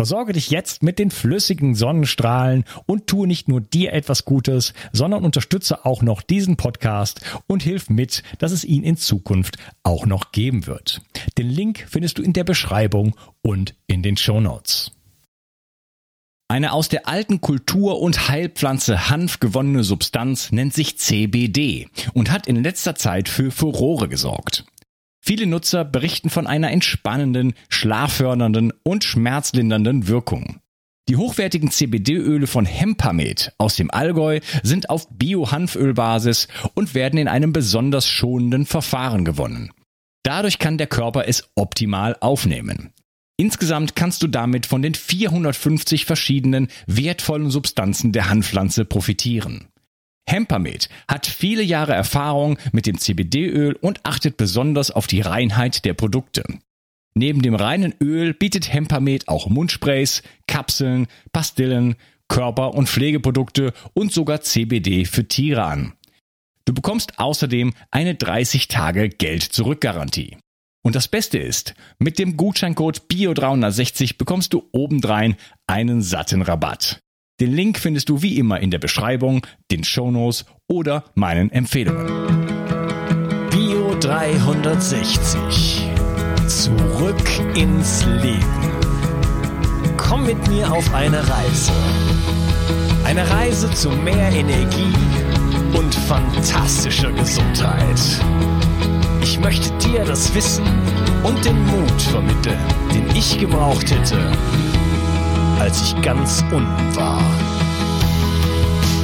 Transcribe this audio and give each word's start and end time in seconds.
Versorge 0.00 0.32
dich 0.32 0.48
jetzt 0.48 0.82
mit 0.82 0.98
den 0.98 1.10
flüssigen 1.10 1.74
Sonnenstrahlen 1.74 2.64
und 2.86 3.06
tue 3.06 3.26
nicht 3.26 3.48
nur 3.48 3.60
dir 3.60 3.92
etwas 3.92 4.24
Gutes, 4.24 4.72
sondern 4.92 5.26
unterstütze 5.26 5.84
auch 5.84 6.00
noch 6.00 6.22
diesen 6.22 6.56
Podcast 6.56 7.20
und 7.46 7.62
hilf 7.62 7.90
mit, 7.90 8.22
dass 8.38 8.50
es 8.50 8.64
ihn 8.64 8.82
in 8.82 8.96
Zukunft 8.96 9.58
auch 9.82 10.06
noch 10.06 10.32
geben 10.32 10.66
wird. 10.66 11.02
Den 11.36 11.50
Link 11.50 11.84
findest 11.86 12.16
du 12.16 12.22
in 12.22 12.32
der 12.32 12.44
Beschreibung 12.44 13.14
und 13.42 13.74
in 13.88 14.02
den 14.02 14.16
Show 14.16 14.40
Notes. 14.40 14.92
Eine 16.48 16.72
aus 16.72 16.88
der 16.88 17.06
alten 17.06 17.42
Kultur- 17.42 18.00
und 18.00 18.30
Heilpflanze 18.30 19.10
Hanf 19.10 19.38
gewonnene 19.38 19.84
Substanz 19.84 20.50
nennt 20.50 20.72
sich 20.72 20.96
CBD 20.96 21.88
und 22.14 22.30
hat 22.30 22.46
in 22.46 22.62
letzter 22.62 22.94
Zeit 22.94 23.28
für 23.28 23.50
Furore 23.50 24.08
gesorgt. 24.08 24.64
Viele 25.20 25.46
Nutzer 25.46 25.84
berichten 25.84 26.30
von 26.30 26.46
einer 26.46 26.70
entspannenden, 26.70 27.54
schlaffördernden 27.68 28.72
und 28.82 29.04
schmerzlindernden 29.04 30.08
Wirkung. 30.08 30.60
Die 31.08 31.16
hochwertigen 31.16 31.70
CBD-Öle 31.70 32.46
von 32.46 32.64
Hempamed 32.64 33.52
aus 33.58 33.76
dem 33.76 33.90
Allgäu 33.90 34.40
sind 34.62 34.90
auf 34.90 35.08
Bio-Hanfölbasis 35.10 36.48
und 36.74 36.94
werden 36.94 37.18
in 37.18 37.28
einem 37.28 37.52
besonders 37.52 38.06
schonenden 38.06 38.64
Verfahren 38.64 39.24
gewonnen. 39.24 39.72
Dadurch 40.22 40.58
kann 40.58 40.78
der 40.78 40.86
Körper 40.86 41.26
es 41.26 41.50
optimal 41.56 42.16
aufnehmen. 42.20 42.92
Insgesamt 43.36 43.96
kannst 43.96 44.22
du 44.22 44.28
damit 44.28 44.66
von 44.66 44.82
den 44.82 44.94
450 44.94 46.04
verschiedenen 46.04 46.68
wertvollen 46.86 47.50
Substanzen 47.50 48.12
der 48.12 48.28
Hanfpflanze 48.28 48.84
profitieren. 48.84 49.69
Hempamed 50.30 50.88
hat 51.08 51.26
viele 51.26 51.62
Jahre 51.62 51.92
Erfahrung 51.92 52.56
mit 52.70 52.86
dem 52.86 52.98
CBD-Öl 52.98 53.74
und 53.74 54.00
achtet 54.04 54.36
besonders 54.36 54.92
auf 54.92 55.08
die 55.08 55.22
Reinheit 55.22 55.84
der 55.84 55.94
Produkte. 55.94 56.44
Neben 57.14 57.42
dem 57.42 57.56
reinen 57.56 57.94
Öl 58.00 58.32
bietet 58.32 58.72
Hempamed 58.72 59.26
auch 59.26 59.48
Mundsprays, 59.48 60.22
Kapseln, 60.46 61.08
Pastillen, 61.32 61.96
Körper- 62.28 62.74
und 62.74 62.88
Pflegeprodukte 62.88 63.72
und 63.92 64.12
sogar 64.12 64.40
CBD 64.40 65.04
für 65.04 65.26
Tiere 65.26 65.64
an. 65.64 65.94
Du 66.64 66.74
bekommst 66.74 67.18
außerdem 67.18 67.74
eine 67.90 68.14
30 68.14 68.68
Tage 68.68 69.08
Geld-Zurück-Garantie. 69.08 70.36
Und 70.82 70.94
das 70.94 71.08
Beste 71.08 71.38
ist, 71.38 71.74
mit 71.98 72.20
dem 72.20 72.36
Gutscheincode 72.36 73.02
BIO360 73.10 74.16
bekommst 74.16 74.54
du 74.54 74.68
obendrein 74.70 75.34
einen 75.66 76.02
satten 76.02 76.42
Rabatt. 76.42 77.00
Den 77.40 77.52
Link 77.54 77.78
findest 77.78 78.10
du 78.10 78.20
wie 78.20 78.36
immer 78.36 78.60
in 78.60 78.70
der 78.70 78.78
Beschreibung, 78.78 79.46
den 79.70 79.82
Shownotes 79.82 80.44
oder 80.66 81.04
meinen 81.14 81.50
Empfehlungen. 81.50 82.06
Bio 83.50 83.96
360. 83.98 85.88
Zurück 86.46 87.56
ins 87.56 88.04
Leben. 88.04 88.44
Komm 89.96 90.26
mit 90.26 90.48
mir 90.48 90.70
auf 90.70 90.92
eine 90.92 91.16
Reise. 91.16 91.72
Eine 93.04 93.28
Reise 93.30 93.70
zu 93.70 93.88
mehr 93.88 94.30
Energie 94.32 94.92
und 95.72 95.94
fantastischer 95.94 97.10
Gesundheit. 97.12 98.20
Ich 99.22 99.40
möchte 99.40 99.70
dir 99.78 100.04
das 100.04 100.34
Wissen 100.34 100.66
und 101.22 101.42
den 101.42 101.58
Mut 101.64 102.02
vermitteln, 102.02 102.58
den 102.92 103.16
ich 103.16 103.38
gebraucht 103.38 103.90
hätte, 103.90 104.30
als 105.60 105.82
ich 105.82 106.02
ganz 106.02 106.42
unten 106.50 106.96
war. 106.96 107.20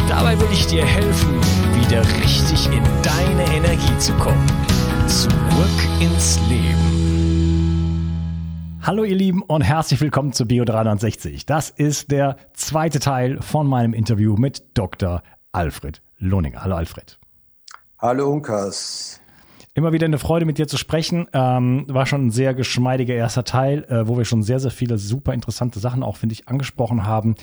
Dabei 0.08 0.40
will 0.40 0.48
ich 0.50 0.66
dir 0.66 0.86
helfen, 0.86 1.34
wieder 1.74 2.00
richtig 2.18 2.66
in 2.72 2.82
deine 3.02 3.44
Energie 3.54 3.98
zu 3.98 4.14
kommen. 4.14 4.46
Zurück 5.06 5.30
ins 6.00 6.40
Leben. 6.48 6.96
Hallo 8.80 9.04
ihr 9.04 9.16
Lieben 9.16 9.42
und 9.42 9.60
herzlich 9.60 10.00
willkommen 10.00 10.32
zu 10.32 10.44
Bio360. 10.44 11.44
Das 11.44 11.68
ist 11.68 12.10
der 12.10 12.36
zweite 12.54 13.00
Teil 13.00 13.42
von 13.42 13.66
meinem 13.66 13.92
Interview 13.92 14.36
mit 14.36 14.62
Dr. 14.78 15.22
Alfred 15.52 16.00
Lohninger. 16.18 16.62
Hallo 16.62 16.76
Alfred. 16.76 17.18
Hallo 17.98 18.30
Unkas. 18.30 19.20
Immer 19.76 19.92
wieder 19.92 20.06
eine 20.06 20.18
Freude, 20.18 20.46
mit 20.46 20.56
dir 20.56 20.66
zu 20.66 20.78
sprechen. 20.78 21.28
Ähm, 21.34 21.84
war 21.86 22.06
schon 22.06 22.28
ein 22.28 22.30
sehr 22.30 22.54
geschmeidiger 22.54 23.12
erster 23.12 23.44
Teil, 23.44 23.84
äh, 23.90 24.08
wo 24.08 24.16
wir 24.16 24.24
schon 24.24 24.42
sehr, 24.42 24.58
sehr 24.58 24.70
viele 24.70 24.96
super 24.96 25.34
interessante 25.34 25.80
Sachen 25.80 26.02
auch, 26.02 26.16
finde 26.16 26.32
ich, 26.32 26.48
angesprochen 26.48 27.04
haben. 27.04 27.34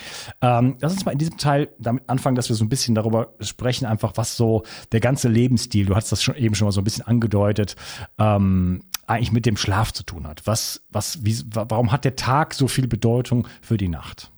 Ähm, 0.41 0.77
lass 0.81 0.93
uns 0.93 1.05
mal 1.05 1.11
in 1.11 1.19
diesem 1.19 1.37
Teil 1.37 1.69
damit 1.77 2.09
anfangen, 2.09 2.35
dass 2.35 2.49
wir 2.49 2.55
so 2.55 2.65
ein 2.65 2.69
bisschen 2.69 2.95
darüber 2.95 3.35
sprechen, 3.39 3.85
einfach 3.85 4.13
was 4.15 4.35
so 4.35 4.63
der 4.91 4.99
ganze 4.99 5.29
Lebensstil, 5.29 5.85
du 5.85 5.95
hast 5.95 6.11
das 6.11 6.23
schon 6.23 6.35
eben 6.35 6.55
schon 6.55 6.65
mal 6.65 6.71
so 6.71 6.81
ein 6.81 6.83
bisschen 6.83 7.05
angedeutet, 7.05 7.75
ähm, 8.17 8.81
eigentlich 9.05 9.31
mit 9.31 9.45
dem 9.45 9.55
Schlaf 9.55 9.93
zu 9.93 10.01
tun 10.01 10.25
hat. 10.25 10.47
Was, 10.47 10.81
was, 10.89 11.23
wie, 11.23 11.39
warum 11.51 11.91
hat 11.91 12.03
der 12.03 12.15
Tag 12.15 12.55
so 12.55 12.67
viel 12.67 12.87
Bedeutung 12.87 13.47
für 13.61 13.77
die 13.77 13.89
Nacht? 13.89 14.31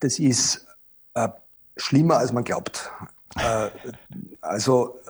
Das 0.00 0.18
ist 0.18 0.66
äh, 1.14 1.30
schlimmer, 1.78 2.18
als 2.18 2.34
man 2.34 2.44
glaubt. 2.44 2.90
Äh, 3.36 3.70
also 4.42 5.00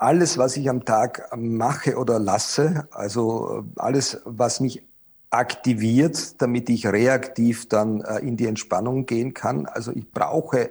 alles, 0.00 0.38
was 0.38 0.56
ich 0.56 0.70
am 0.70 0.84
Tag 0.84 1.30
mache 1.36 1.96
oder 1.96 2.18
lasse, 2.18 2.88
also 2.90 3.64
äh, 3.76 3.80
alles, 3.80 4.20
was 4.24 4.60
mich 4.60 4.82
aktiviert, 5.28 6.40
damit 6.40 6.70
ich 6.70 6.86
reaktiv 6.86 7.68
dann 7.68 8.00
äh, 8.00 8.18
in 8.18 8.36
die 8.36 8.46
Entspannung 8.46 9.04
gehen 9.06 9.34
kann. 9.34 9.66
Also 9.66 9.92
ich 9.92 10.10
brauche 10.10 10.70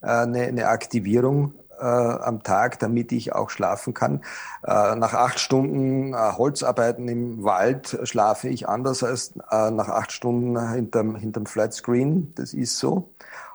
eine, 0.00 0.42
eine 0.42 0.68
Aktivierung 0.68 1.54
äh, 1.80 1.84
am 1.84 2.44
Tag, 2.44 2.78
damit 2.78 3.10
ich 3.10 3.32
auch 3.32 3.50
schlafen 3.50 3.92
kann. 3.92 4.22
Äh, 4.64 4.94
nach 4.94 5.14
acht 5.14 5.40
Stunden 5.40 6.14
äh, 6.14 6.16
Holzarbeiten 6.16 7.08
im 7.08 7.42
Wald 7.42 7.98
schlafe 8.04 8.48
ich 8.48 8.68
anders 8.68 9.02
als 9.02 9.34
nach 9.34 9.88
acht 9.88 10.12
Stunden 10.12 10.72
hinterm, 10.72 11.16
hinterm 11.16 11.46
Flat 11.46 11.74
Screen. 11.74 12.32
Das 12.36 12.54
ist 12.54 12.78
so. 12.78 13.10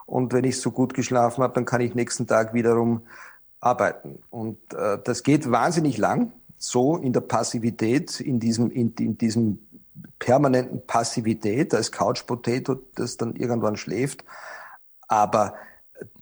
Und 0.06 0.34
wenn 0.34 0.44
ich 0.44 0.60
so 0.60 0.72
gut 0.72 0.94
geschlafen 0.94 1.42
habe, 1.42 1.54
dann 1.54 1.66
kann 1.66 1.82
ich 1.82 1.96
nächsten 1.96 2.28
Tag 2.28 2.54
wiederum 2.54 3.04
arbeiten. 3.60 4.20
Und 4.30 4.58
äh, 4.74 5.00
das 5.04 5.24
geht 5.24 5.50
wahnsinnig 5.50 5.98
lang, 5.98 6.32
so 6.58 6.98
in 6.98 7.14
der 7.14 7.22
Passivität, 7.22 8.20
in 8.20 8.40
diesem, 8.40 8.72
in, 8.72 8.94
in 8.96 9.18
diesem 9.18 9.60
permanenten 10.20 10.86
Passivität 10.86 11.74
als 11.74 11.92
Couch 11.92 12.26
Potato, 12.26 12.76
das 12.96 13.18
dann 13.18 13.36
irgendwann 13.36 13.78
schläft. 13.78 14.24
Aber 15.08 15.56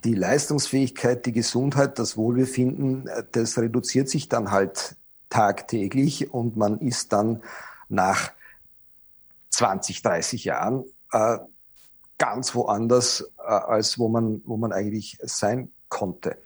die 0.03 0.13
Leistungsfähigkeit, 0.13 1.25
die 1.25 1.31
Gesundheit, 1.31 2.00
das 2.00 2.18
Wohlbefinden, 2.18 3.07
äh, 3.07 3.24
das 3.31 3.57
reduziert 3.57 4.09
sich 4.09 4.29
dann 4.29 4.51
halt 4.51 4.95
tagtäglich 5.29 6.33
und 6.33 6.57
man 6.57 6.79
ist 6.79 7.12
dann 7.13 7.41
nach 7.89 8.31
20, 9.50 10.01
30 10.01 10.44
Jahren 10.45 10.86
äh, 11.12 11.38
ganz 12.18 12.53
woanders, 12.56 13.31
äh, 13.39 13.41
als 13.41 13.97
wo 13.97 14.09
man, 14.09 14.41
wo 14.45 14.57
man 14.57 14.71
eigentlich 14.71 15.18
sein 15.24 15.71
konnte. 15.89 16.38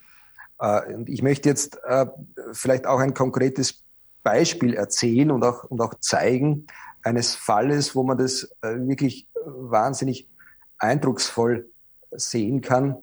Äh, 0.60 0.94
und 0.94 1.10
ich 1.10 1.22
möchte 1.22 1.50
jetzt 1.50 1.80
äh, 1.86 2.06
vielleicht 2.54 2.88
auch 2.88 3.00
ein 3.00 3.14
konkretes 3.14 3.84
Beispiel 4.24 4.74
erzählen 4.74 5.32
und 5.32 5.44
auch, 5.44 5.64
und 5.66 5.82
auch 5.82 5.96
zeigen 6.00 6.68
eines 7.04 7.36
Falles, 7.36 7.96
wo 7.96 8.04
man 8.04 8.18
das 8.18 8.50
äh, 8.62 8.76
wirklich 8.76 9.28
wahnsinnig 9.46 10.30
eindrucksvoll 10.78 11.70
sehen 12.12 12.62
kann, 12.62 12.98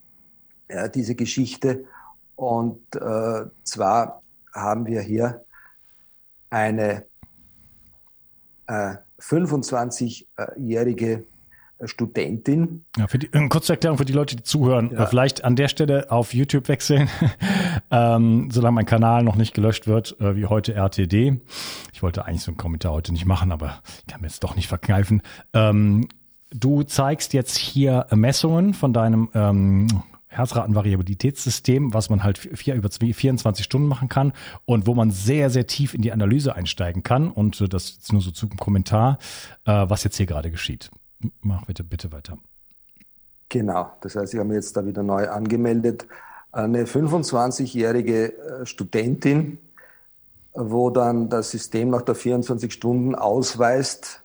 diese 0.94 1.14
Geschichte. 1.14 1.84
Und 2.36 2.80
zwar 3.64 4.22
haben 4.52 4.86
wir 4.86 5.00
hier 5.00 5.44
eine 6.50 7.06
äh, 8.66 8.96
25-jährige 9.18 11.26
Studentin. 11.84 12.84
Ja, 12.96 13.06
für 13.06 13.18
die, 13.18 13.32
äh, 13.32 13.48
kurze 13.48 13.72
Erklärung 13.72 13.98
für 13.98 14.04
die 14.04 14.12
Leute, 14.12 14.36
die 14.36 14.42
zuhören. 14.42 14.90
Ja. 14.92 15.06
Vielleicht 15.06 15.44
an 15.44 15.56
der 15.56 15.68
Stelle 15.68 16.10
auf 16.10 16.34
YouTube 16.34 16.68
wechseln, 16.68 17.08
ähm, 17.90 18.50
solange 18.50 18.76
mein 18.76 18.86
Kanal 18.86 19.22
noch 19.22 19.36
nicht 19.36 19.54
gelöscht 19.54 19.86
wird, 19.86 20.18
äh, 20.20 20.36
wie 20.36 20.46
heute 20.46 20.74
RTD. 20.74 21.40
Ich 21.92 22.02
wollte 22.02 22.24
eigentlich 22.24 22.42
so 22.42 22.50
einen 22.50 22.58
Kommentar 22.58 22.92
heute 22.92 23.12
nicht 23.12 23.26
machen, 23.26 23.52
aber 23.52 23.80
ich 23.98 24.06
kann 24.06 24.20
mir 24.20 24.28
jetzt 24.28 24.44
doch 24.44 24.56
nicht 24.56 24.68
verkneifen. 24.68 25.22
Ähm, 25.52 26.08
du 26.50 26.82
zeigst 26.82 27.32
jetzt 27.32 27.56
hier 27.56 28.06
Messungen 28.12 28.74
von 28.74 28.92
deinem 28.92 29.28
ähm, 29.34 29.86
Herzratenvariabilitätssystem, 30.34 31.94
was 31.94 32.10
man 32.10 32.24
halt 32.24 32.38
vier, 32.38 32.74
über 32.74 32.90
24 32.90 33.64
Stunden 33.64 33.88
machen 33.88 34.08
kann 34.08 34.32
und 34.64 34.86
wo 34.86 34.94
man 34.94 35.10
sehr, 35.10 35.50
sehr 35.50 35.66
tief 35.66 35.94
in 35.94 36.02
die 36.02 36.12
Analyse 36.12 36.54
einsteigen 36.54 37.02
kann. 37.02 37.30
Und 37.30 37.60
äh, 37.60 37.68
das 37.68 37.90
ist 37.90 38.12
nur 38.12 38.22
so 38.22 38.30
zum 38.30 38.50
Kommentar, 38.56 39.18
äh, 39.64 39.72
was 39.88 40.04
jetzt 40.04 40.16
hier 40.16 40.26
gerade 40.26 40.50
geschieht. 40.50 40.90
Mach 41.40 41.64
bitte, 41.66 41.84
bitte 41.84 42.12
weiter. 42.12 42.38
Genau, 43.48 43.92
das 44.00 44.16
heißt, 44.16 44.34
ich 44.34 44.40
habe 44.40 44.48
mich 44.48 44.56
jetzt 44.56 44.76
da 44.76 44.84
wieder 44.84 45.02
neu 45.02 45.28
angemeldet. 45.28 46.06
Eine 46.50 46.84
25-jährige 46.84 48.38
äh, 48.38 48.66
Studentin, 48.66 49.58
wo 50.54 50.90
dann 50.90 51.28
das 51.28 51.50
System 51.50 51.90
nach 51.90 52.02
der 52.02 52.14
24 52.14 52.72
Stunden 52.72 53.14
ausweist, 53.14 54.24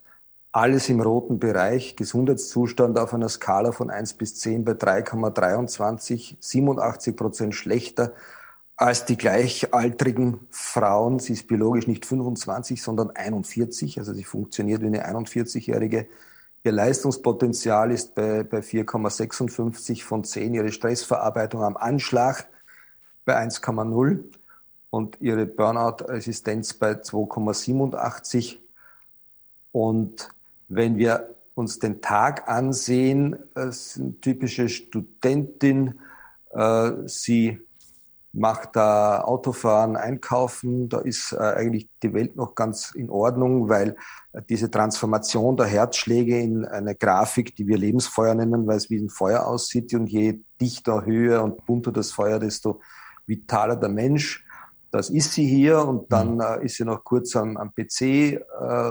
alles 0.52 0.90
im 0.90 1.00
roten 1.00 1.40
Bereich, 1.40 1.96
Gesundheitszustand 1.96 2.98
auf 2.98 3.14
einer 3.14 3.30
Skala 3.30 3.72
von 3.72 3.90
1 3.90 4.14
bis 4.14 4.36
10 4.36 4.66
bei 4.66 4.72
3,23, 4.72 6.38
87 6.40 7.16
Prozent 7.16 7.56
schlechter 7.56 8.14
als 8.76 9.06
die 9.06 9.18
gleichaltrigen 9.18 10.40
Frauen. 10.50 11.20
Sie 11.20 11.34
ist 11.34 11.48
biologisch 11.48 11.86
nicht 11.86 12.06
25, 12.06 12.82
sondern 12.82 13.12
41, 13.12 14.00
also 14.00 14.14
sie 14.14 14.24
funktioniert 14.24 14.82
wie 14.82 14.88
eine 14.88 15.06
41-Jährige. 15.06 16.08
Ihr 16.64 16.72
Leistungspotenzial 16.74 17.92
ist 17.92 18.16
bei, 18.16 18.44
bei 18.44 18.60
4,56 18.60 20.04
von 20.04 20.24
10, 20.24 20.54
ihre 20.54 20.72
Stressverarbeitung 20.72 21.64
am 21.64 21.78
Anschlag 21.78 22.48
bei 23.24 23.38
1,0 23.38 24.24
und 24.90 25.22
ihre 25.22 25.46
Burnout-Resistenz 25.46 26.74
bei 26.74 26.94
2,87. 26.94 28.58
Und 29.72 30.30
wenn 30.68 30.98
wir 30.98 31.36
uns 31.56 31.80
den 31.80 32.02
Tag 32.02 32.50
ansehen, 32.50 33.38
ist 33.56 33.98
eine 33.98 34.20
typische 34.20 34.68
Studentin, 34.68 36.00
äh, 36.52 36.92
sie 37.06 37.62
macht 38.32 38.76
da 38.76 39.22
Autofahren, 39.22 39.96
Einkaufen, 39.96 40.88
da 40.88 41.00
ist 41.00 41.34
äh, 41.34 41.38
eigentlich 41.38 41.90
die 42.04 42.14
Welt 42.14 42.36
noch 42.36 42.54
ganz 42.54 42.92
in 42.92 43.10
Ordnung, 43.10 43.70
weil 43.70 43.96
äh, 44.34 44.42
diese 44.48 44.70
Transformation 44.70 45.58
der 45.58 45.66
Herzschläge 45.66 46.40
in 46.40 46.66
eine 46.66 46.96
Grafik, 46.96 47.56
die 47.56 47.68
wir 47.68 47.78
Lebensfeuer 47.78 48.36
nennen, 48.36 48.68
weil 48.68 48.78
es 48.78 48.90
wie 48.90 49.00
ein 49.00 49.10
Feuer 49.10 49.48
aussieht 49.48 49.94
und 49.96 50.08
je 50.08 50.40
dichter, 50.62 51.06
höher 51.06 51.44
und 51.44 51.66
bunter 51.66 51.92
das 51.92 52.12
Feuer, 52.12 52.40
desto 52.40 52.82
vitaler 53.26 53.76
der 53.76 53.90
Mensch. 53.90 54.46
Das 54.92 55.10
ist 55.10 55.34
sie 55.34 55.48
hier 55.48 55.86
und 55.86 56.12
dann 56.12 56.36
mhm. 56.36 56.42
äh, 56.42 56.66
ist 56.66 56.78
sie 56.78 56.86
noch 56.86 57.04
kurz 57.04 57.36
am, 57.36 57.58
am 57.58 57.74
PC, 57.74 58.02
äh, 58.02 58.40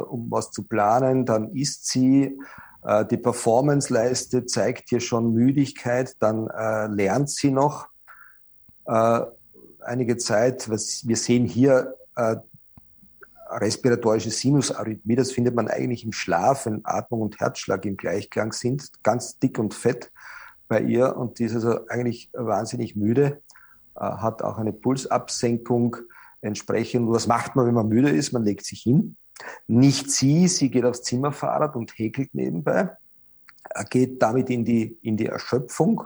um 0.08 0.30
was 0.30 0.50
zu 0.50 0.64
planen. 0.64 1.26
Dann 1.26 1.54
ist 1.54 1.86
sie. 1.88 2.38
Äh, 2.84 3.04
die 3.06 3.16
Performance-Leiste 3.16 4.46
zeigt 4.46 4.88
hier 4.88 5.00
schon 5.00 5.32
Müdigkeit. 5.32 6.16
Dann 6.20 6.48
äh, 6.48 6.86
lernt 6.86 7.30
sie 7.30 7.50
noch 7.50 7.88
äh, 8.88 9.20
einige 9.80 10.16
Zeit. 10.16 10.68
Was, 10.68 11.06
wir 11.06 11.16
sehen 11.16 11.46
hier 11.46 11.94
äh, 12.16 12.36
respiratorische 13.50 14.30
Sinusarrhythmie. 14.30 15.16
Das 15.16 15.32
findet 15.32 15.54
man 15.54 15.68
eigentlich 15.68 16.04
im 16.04 16.12
Schlaf, 16.12 16.66
wenn 16.66 16.80
Atmung 16.84 17.22
und 17.22 17.40
Herzschlag 17.40 17.84
im 17.86 17.96
Gleichklang 17.96 18.52
sind. 18.52 18.90
Ganz 19.02 19.38
dick 19.38 19.58
und 19.58 19.74
fett 19.74 20.10
bei 20.68 20.80
ihr 20.82 21.16
und 21.16 21.38
die 21.38 21.44
ist 21.44 21.54
also 21.54 21.86
eigentlich 21.88 22.30
wahnsinnig 22.34 22.96
müde. 22.96 23.42
Äh, 23.94 24.00
hat 24.00 24.42
auch 24.42 24.58
eine 24.58 24.72
Pulsabsenkung 24.72 25.96
entsprechend. 26.40 27.10
Was 27.10 27.26
macht 27.26 27.56
man, 27.56 27.66
wenn 27.66 27.74
man 27.74 27.88
müde 27.88 28.10
ist? 28.10 28.32
Man 28.32 28.44
legt 28.44 28.64
sich 28.64 28.82
hin. 28.82 29.16
Nicht 29.66 30.10
sie, 30.10 30.48
sie 30.48 30.70
geht 30.70 30.84
aufs 30.84 31.02
Zimmerfahrrad 31.02 31.76
und 31.76 31.96
häkelt 31.96 32.34
nebenbei, 32.34 32.90
geht 33.88 34.20
damit 34.20 34.50
in 34.50 34.64
die, 34.64 34.98
in 35.02 35.16
die 35.16 35.26
Erschöpfung 35.26 36.02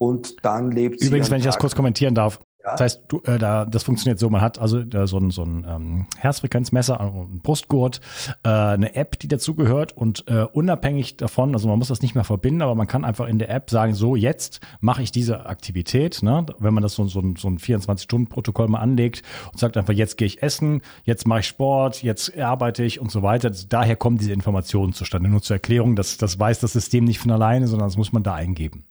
und 0.00 0.44
dann 0.44 0.70
lebt. 0.70 1.02
Übrigens, 1.02 1.30
wenn 1.30 1.38
ich 1.38 1.44
das 1.44 1.58
kurz 1.58 1.74
kommentieren 1.74 2.14
darf, 2.14 2.40
ja. 2.64 2.72
Das 2.72 2.80
heißt, 2.80 3.04
du, 3.08 3.22
äh, 3.24 3.38
da, 3.38 3.64
das 3.64 3.84
funktioniert 3.84 4.18
so, 4.18 4.28
man 4.28 4.42
hat 4.42 4.58
also 4.58 4.80
äh, 4.80 5.06
so 5.06 5.16
ein, 5.16 5.30
so 5.30 5.42
ein 5.42 5.64
ähm, 5.66 6.06
Herzfrequenzmesser, 6.18 7.00
ein 7.00 7.40
Brustgurt, 7.42 8.02
äh, 8.42 8.50
eine 8.50 8.94
App, 8.96 9.18
die 9.18 9.28
dazugehört 9.28 9.96
und 9.96 10.24
äh, 10.28 10.42
unabhängig 10.42 11.16
davon, 11.16 11.54
also 11.54 11.68
man 11.68 11.78
muss 11.78 11.88
das 11.88 12.02
nicht 12.02 12.14
mehr 12.14 12.24
verbinden, 12.24 12.60
aber 12.60 12.74
man 12.74 12.86
kann 12.86 13.06
einfach 13.06 13.28
in 13.28 13.38
der 13.38 13.48
App 13.48 13.70
sagen, 13.70 13.94
so 13.94 14.14
jetzt 14.14 14.60
mache 14.80 15.02
ich 15.02 15.10
diese 15.10 15.46
Aktivität, 15.46 16.22
ne? 16.22 16.44
wenn 16.58 16.74
man 16.74 16.82
das 16.82 16.94
so, 16.94 17.06
so, 17.06 17.20
ein, 17.20 17.36
so 17.36 17.48
ein 17.48 17.56
24-Stunden-Protokoll 17.56 18.68
mal 18.68 18.80
anlegt 18.80 19.22
und 19.52 19.58
sagt 19.58 19.78
einfach, 19.78 19.94
jetzt 19.94 20.18
gehe 20.18 20.26
ich 20.26 20.42
essen, 20.42 20.82
jetzt 21.04 21.26
mache 21.26 21.40
ich 21.40 21.46
Sport, 21.46 22.02
jetzt 22.02 22.36
arbeite 22.38 22.84
ich 22.84 23.00
und 23.00 23.10
so 23.10 23.22
weiter. 23.22 23.50
Daher 23.70 23.96
kommen 23.96 24.18
diese 24.18 24.32
Informationen 24.32 24.92
zustande. 24.92 25.30
Nur 25.30 25.40
zur 25.40 25.56
Erklärung, 25.56 25.96
dass 25.96 26.18
das 26.18 26.38
weiß 26.38 26.60
das 26.60 26.74
System 26.74 27.04
nicht 27.04 27.20
von 27.20 27.30
alleine, 27.30 27.68
sondern 27.68 27.88
das 27.88 27.96
muss 27.96 28.12
man 28.12 28.22
da 28.22 28.34
eingeben. 28.34 28.84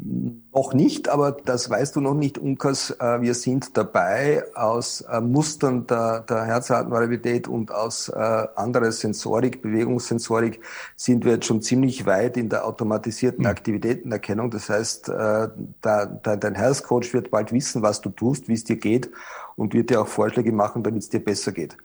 Noch 0.00 0.74
nicht, 0.74 1.08
aber 1.08 1.32
das 1.32 1.70
weißt 1.70 1.96
du 1.96 2.00
noch 2.00 2.14
nicht, 2.14 2.38
Unkas. 2.38 2.90
Äh, 3.00 3.20
wir 3.20 3.34
sind 3.34 3.76
dabei, 3.76 4.44
aus 4.54 5.00
äh, 5.00 5.20
Mustern 5.20 5.86
der, 5.86 6.20
der 6.20 6.44
Herzratenvariabilität 6.44 7.48
und 7.48 7.72
aus 7.72 8.08
äh, 8.08 8.14
anderer 8.14 8.92
Sensorik, 8.92 9.60
Bewegungssensorik, 9.60 10.60
sind 10.94 11.24
wir 11.24 11.32
jetzt 11.32 11.46
schon 11.46 11.62
ziemlich 11.62 12.06
weit 12.06 12.36
in 12.36 12.48
der 12.48 12.64
automatisierten 12.66 13.42
mhm. 13.42 13.50
Aktivitätenerkennung. 13.50 14.50
Das 14.50 14.68
heißt, 14.68 15.08
da, 15.08 15.46
da, 15.82 16.06
dein 16.06 16.54
Health 16.54 16.84
Coach 16.84 17.12
wird 17.12 17.30
bald 17.30 17.52
wissen, 17.52 17.82
was 17.82 18.00
du 18.00 18.10
tust, 18.10 18.48
wie 18.48 18.54
es 18.54 18.64
dir 18.64 18.76
geht 18.76 19.10
und 19.56 19.74
wird 19.74 19.90
dir 19.90 20.00
auch 20.00 20.08
Vorschläge 20.08 20.52
machen, 20.52 20.82
damit 20.82 21.02
es 21.02 21.08
dir 21.08 21.24
besser 21.24 21.52
geht. 21.52 21.76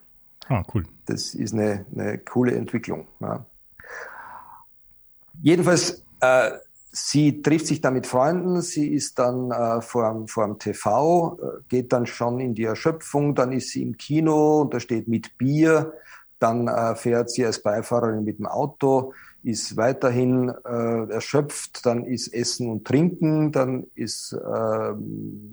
Ah, 0.49 0.63
cool. 0.73 0.83
Das 1.05 1.33
ist 1.33 1.53
eine, 1.53 1.85
eine 1.95 2.17
coole 2.19 2.53
Entwicklung. 2.53 3.07
Ja. 3.19 3.45
Jedenfalls, 5.41 6.03
äh, 6.21 6.51
Sie 6.95 7.41
trifft 7.41 7.65
sich 7.65 7.81
dann 7.81 7.95
mit 7.95 8.05
Freunden, 8.05 8.61
sie 8.61 8.93
ist 8.93 9.17
dann 9.17 9.49
äh, 9.49 9.81
vor, 9.81 10.25
vor 10.27 10.45
dem 10.45 10.59
TV, 10.59 11.39
äh, 11.41 11.45
geht 11.67 11.91
dann 11.91 12.05
schon 12.05 12.39
in 12.39 12.53
die 12.53 12.65
Erschöpfung, 12.65 13.33
dann 13.33 13.51
ist 13.51 13.71
sie 13.71 13.81
im 13.81 13.97
Kino 13.97 14.61
und 14.61 14.75
da 14.75 14.79
steht 14.79 15.07
mit 15.07 15.35
Bier, 15.39 15.93
dann 16.37 16.67
äh, 16.67 16.95
fährt 16.95 17.31
sie 17.31 17.47
als 17.47 17.63
Beifahrerin 17.63 18.23
mit 18.23 18.37
dem 18.37 18.45
Auto, 18.45 19.13
ist 19.41 19.75
weiterhin 19.75 20.49
äh, 20.49 21.11
erschöpft, 21.11 21.83
dann 21.83 22.05
ist 22.05 22.31
Essen 22.31 22.69
und 22.69 22.85
Trinken, 22.85 23.51
dann 23.51 23.87
ist 23.95 24.33
äh, 24.33 24.93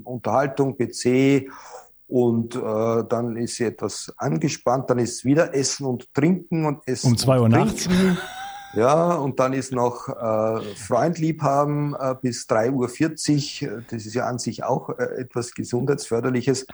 Unterhaltung, 0.04 0.76
PC 0.76 1.50
und 2.06 2.54
äh, 2.54 3.04
dann 3.08 3.36
ist 3.38 3.56
sie 3.56 3.64
etwas 3.64 4.12
angespannt, 4.18 4.90
dann 4.90 4.98
ist 4.98 5.24
wieder 5.24 5.54
Essen 5.54 5.86
und 5.86 6.12
Trinken 6.12 6.66
und 6.66 6.86
Essen. 6.86 7.12
Um 7.12 7.16
zwei 7.16 7.40
Uhr 7.40 7.48
nachts. 7.48 7.88
Ja, 8.72 9.14
und 9.14 9.40
dann 9.40 9.52
ist 9.52 9.72
noch 9.72 10.08
äh, 10.08 10.60
Freundliebhaben 10.76 11.94
äh, 11.94 12.14
bis 12.20 12.46
3.40 12.48 13.66
Uhr. 13.66 13.82
Das 13.90 14.06
ist 14.06 14.14
ja 14.14 14.26
an 14.26 14.38
sich 14.38 14.62
auch 14.62 14.90
äh, 14.90 15.02
etwas 15.20 15.54
Gesundheitsförderliches. 15.54 16.66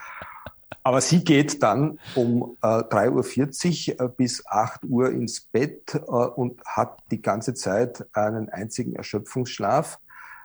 Aber 0.83 1.01
sie 1.01 1.25
geht 1.25 1.63
dann 1.63 1.99
um 2.15 2.57
äh, 2.63 2.67
3.40 2.67 3.99
Uhr 3.99 4.07
äh, 4.07 4.09
bis 4.15 4.47
8 4.47 4.85
Uhr 4.85 5.11
ins 5.11 5.41
Bett 5.41 5.95
äh, 5.95 5.99
und 5.99 6.61
hat 6.67 6.99
die 7.11 7.23
ganze 7.23 7.55
Zeit 7.55 8.07
einen 8.13 8.51
einzigen 8.51 8.95
Erschöpfungsschlaf, 8.95 9.99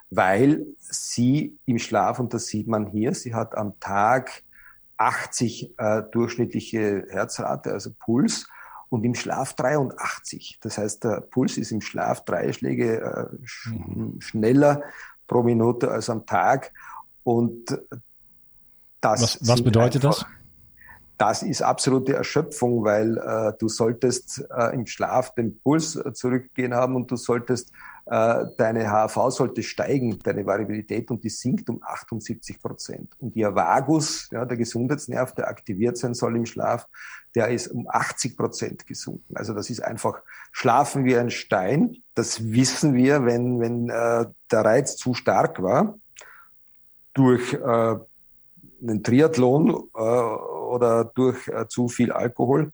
weil 0.09 0.65
sie 0.79 1.57
im 1.65 1.79
Schlaf, 1.79 2.19
und 2.19 2.33
das 2.33 2.47
sieht 2.47 2.67
man 2.67 2.87
hier, 2.87 3.13
sie 3.13 3.35
hat 3.35 3.55
am 3.55 3.77
Tag 3.81 4.43
80 4.95 5.77
äh, 5.77 6.03
durchschnittliche 6.11 7.07
Herzrate, 7.09 7.73
also 7.73 7.91
Puls 7.99 8.47
und 8.91 9.05
im 9.05 9.15
Schlaf 9.15 9.53
83. 9.53 10.59
Das 10.61 10.77
heißt, 10.77 11.05
der 11.05 11.21
Puls 11.21 11.57
ist 11.57 11.71
im 11.71 11.79
Schlaf 11.79 12.25
drei 12.25 12.51
Schläge 12.51 12.99
äh, 13.01 13.45
sch 13.45 13.67
mhm. 13.67 14.19
schneller 14.19 14.83
pro 15.27 15.43
Minute 15.43 15.89
als 15.89 16.09
am 16.09 16.25
Tag. 16.25 16.73
Und 17.23 17.79
das. 18.99 19.21
Was, 19.21 19.39
was 19.47 19.61
bedeutet 19.61 20.03
einfach, 20.05 20.23
das? 20.23 20.27
Das 21.17 21.43
ist 21.43 21.61
absolute 21.61 22.15
Erschöpfung, 22.15 22.83
weil 22.83 23.17
äh, 23.17 23.53
du 23.59 23.69
solltest 23.69 24.43
äh, 24.53 24.73
im 24.73 24.85
Schlaf 24.85 25.33
den 25.35 25.57
Puls 25.59 25.97
zurückgehen 26.13 26.73
haben 26.73 26.95
und 26.97 27.09
du 27.09 27.15
solltest 27.15 27.71
äh, 28.07 28.45
deine 28.57 28.91
HAV 28.91 29.29
sollte 29.29 29.63
steigen, 29.63 30.19
deine 30.19 30.45
Variabilität, 30.45 31.09
und 31.11 31.23
die 31.23 31.29
sinkt 31.29 31.69
um 31.69 31.81
78 31.81 32.59
Prozent. 32.59 33.13
Und 33.19 33.35
der 33.35 33.55
Vagus, 33.55 34.27
ja, 34.31 34.43
der 34.43 34.57
Gesundheitsnerv, 34.57 35.33
der 35.33 35.47
aktiviert 35.47 35.97
sein 35.97 36.13
soll 36.13 36.35
im 36.35 36.45
Schlaf, 36.45 36.87
der 37.35 37.49
ist 37.49 37.67
um 37.67 37.87
80 37.89 38.37
Prozent 38.37 38.87
gesunken. 38.87 39.35
Also 39.35 39.53
das 39.53 39.69
ist 39.69 39.81
einfach 39.81 40.21
Schlafen 40.51 41.05
wie 41.05 41.17
ein 41.17 41.29
Stein. 41.29 41.97
Das 42.13 42.51
wissen 42.51 42.93
wir, 42.93 43.25
wenn, 43.25 43.59
wenn 43.59 43.89
äh, 43.89 44.25
der 44.51 44.65
Reiz 44.65 44.97
zu 44.97 45.13
stark 45.13 45.61
war 45.61 45.97
durch 47.13 47.53
äh, 47.53 47.95
einen 48.81 49.03
Triathlon 49.03 49.69
äh, 49.95 49.99
oder 49.99 51.05
durch 51.05 51.47
äh, 51.47 51.67
zu 51.67 51.87
viel 51.87 52.11
Alkohol, 52.11 52.71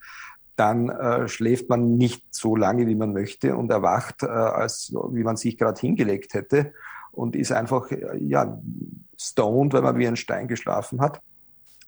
dann 0.55 0.89
äh, 0.89 1.27
schläft 1.27 1.69
man 1.69 1.97
nicht 1.97 2.33
so 2.33 2.55
lange, 2.55 2.87
wie 2.87 2.95
man 2.95 3.13
möchte 3.13 3.55
und 3.55 3.69
erwacht, 3.69 4.23
äh, 4.23 4.27
als 4.27 4.91
wie 5.11 5.23
man 5.23 5.37
sich 5.37 5.57
gerade 5.57 5.79
hingelegt 5.79 6.33
hätte 6.33 6.73
und 7.11 7.35
ist 7.35 7.51
einfach 7.51 7.91
äh, 7.91 8.17
ja 8.17 8.59
stoned, 9.19 9.73
weil 9.73 9.83
man 9.83 9.97
wie 9.97 10.07
ein 10.07 10.15
Stein 10.15 10.47
geschlafen 10.47 10.99
hat. 10.99 11.21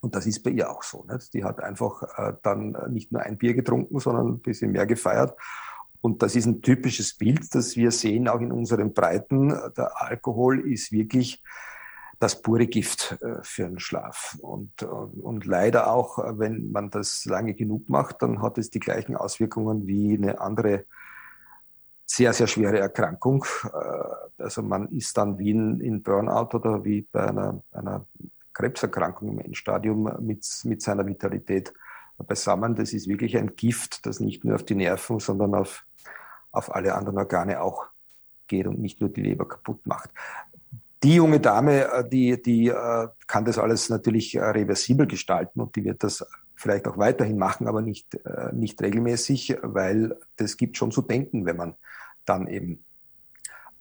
Und 0.01 0.15
das 0.15 0.25
ist 0.25 0.43
bei 0.43 0.51
ihr 0.51 0.69
auch 0.69 0.83
so. 0.83 1.05
Nicht? 1.11 1.33
Die 1.33 1.43
hat 1.43 1.61
einfach 1.61 2.03
äh, 2.17 2.33
dann 2.41 2.77
nicht 2.89 3.11
nur 3.11 3.21
ein 3.21 3.37
Bier 3.37 3.53
getrunken, 3.53 3.99
sondern 3.99 4.27
ein 4.27 4.39
bisschen 4.39 4.71
mehr 4.71 4.85
gefeiert. 4.85 5.35
Und 6.01 6.21
das 6.23 6.35
ist 6.35 6.45
ein 6.45 6.61
typisches 6.61 7.17
Bild, 7.17 7.53
das 7.53 7.75
wir 7.75 7.91
sehen 7.91 8.27
auch 8.29 8.39
in 8.39 8.51
unseren 8.51 8.93
Breiten. 8.93 9.49
Der 9.75 10.01
Alkohol 10.01 10.71
ist 10.71 10.91
wirklich 10.91 11.43
das 12.19 12.41
pure 12.41 12.67
Gift 12.67 13.17
äh, 13.21 13.37
für 13.41 13.63
den 13.63 13.79
Schlaf. 13.79 14.37
Und, 14.41 14.83
und 14.83 15.45
leider 15.45 15.91
auch, 15.91 16.19
äh, 16.19 16.37
wenn 16.37 16.71
man 16.71 16.89
das 16.89 17.25
lange 17.25 17.53
genug 17.53 17.89
macht, 17.89 18.21
dann 18.21 18.41
hat 18.41 18.57
es 18.57 18.69
die 18.69 18.79
gleichen 18.79 19.15
Auswirkungen 19.15 19.87
wie 19.87 20.15
eine 20.15 20.39
andere 20.39 20.85
sehr, 22.05 22.33
sehr 22.33 22.47
schwere 22.47 22.79
Erkrankung. 22.79 23.45
Äh, 23.63 24.43
also 24.43 24.61
man 24.63 24.89
ist 24.89 25.17
dann 25.17 25.37
wie 25.37 25.51
in, 25.51 26.01
Burnout 26.03 26.55
oder 26.55 26.83
wie 26.83 27.01
bei 27.03 27.27
einer, 27.27 27.61
einer 27.71 28.05
Krebserkrankung 28.59 29.29
im 29.29 29.39
Endstadium 29.39 30.11
mit, 30.19 30.45
mit 30.63 30.81
seiner 30.81 31.05
Vitalität 31.05 31.73
beisammen. 32.17 32.75
Das 32.75 32.93
ist 32.93 33.07
wirklich 33.07 33.37
ein 33.37 33.55
Gift, 33.55 34.05
das 34.05 34.19
nicht 34.19 34.43
nur 34.43 34.55
auf 34.55 34.63
die 34.63 34.75
Nerven, 34.75 35.19
sondern 35.19 35.55
auf, 35.55 35.85
auf 36.51 36.73
alle 36.75 36.95
anderen 36.95 37.17
Organe 37.17 37.61
auch 37.61 37.87
geht 38.47 38.67
und 38.67 38.79
nicht 38.79 38.99
nur 38.99 39.09
die 39.09 39.21
Leber 39.21 39.47
kaputt 39.47 39.85
macht 39.85 40.09
die 41.03 41.15
junge 41.15 41.39
Dame, 41.39 41.91
äh, 41.91 42.07
die, 42.07 42.41
die 42.41 42.67
äh, 42.67 43.07
kann 43.27 43.45
das 43.45 43.57
alles 43.57 43.89
natürlich 43.89 44.35
äh, 44.35 44.41
reversibel 44.41 45.07
gestalten 45.07 45.61
und 45.61 45.75
die 45.75 45.85
wird 45.85 46.03
das 46.03 46.25
vielleicht 46.55 46.87
auch 46.87 46.97
weiterhin 46.97 47.37
machen, 47.37 47.69
aber 47.69 47.81
nicht, 47.81 48.19
nicht 48.51 48.81
regelmäßig, 48.81 49.59
weil 49.61 50.19
das 50.35 50.57
gibt 50.57 50.75
schon 50.75 50.91
zu 50.91 51.01
denken, 51.01 51.45
wenn 51.45 51.55
man 51.55 51.75
dann 52.25 52.47
eben 52.47 52.83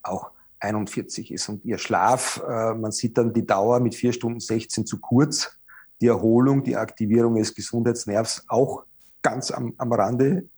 auch 0.01 0.31
41 0.61 1.33
ist. 1.33 1.49
Und 1.49 1.65
ihr 1.65 1.79
Schlaf, 1.79 2.43
man 2.47 2.91
sieht 2.91 3.17
dann 3.17 3.33
die 3.33 3.47
Dauer 3.47 3.81
mit 3.81 3.95
vier 3.95 4.13
Stunden 4.13 4.41
16 4.41 4.87
zu 4.87 5.01
kurz, 5.01 5.59
die 6.01 6.07
Erholung, 6.07 6.65
die 6.65 6.77
Aktivierung 6.77 7.37
des 7.37 7.55
Gesundheitsnervs 7.55 8.45
auch 8.49 8.85
ganz 9.23 9.51
am, 9.51 9.75
am 9.79 9.93
Rande. 9.93 10.49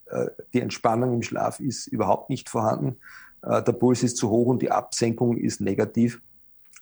Die 0.53 0.61
Entspannung 0.61 1.15
im 1.15 1.23
Schlaf 1.23 1.61
ist 1.61 1.87
überhaupt 1.87 2.31
nicht 2.31 2.49
vorhanden. 2.49 2.97
Der 3.43 3.73
Puls 3.73 4.03
ist 4.03 4.17
zu 4.17 4.31
hoch 4.31 4.47
und 4.47 4.63
die 4.63 4.71
Absenkung 4.71 5.37
ist 5.37 5.61
negativ. 5.61 6.21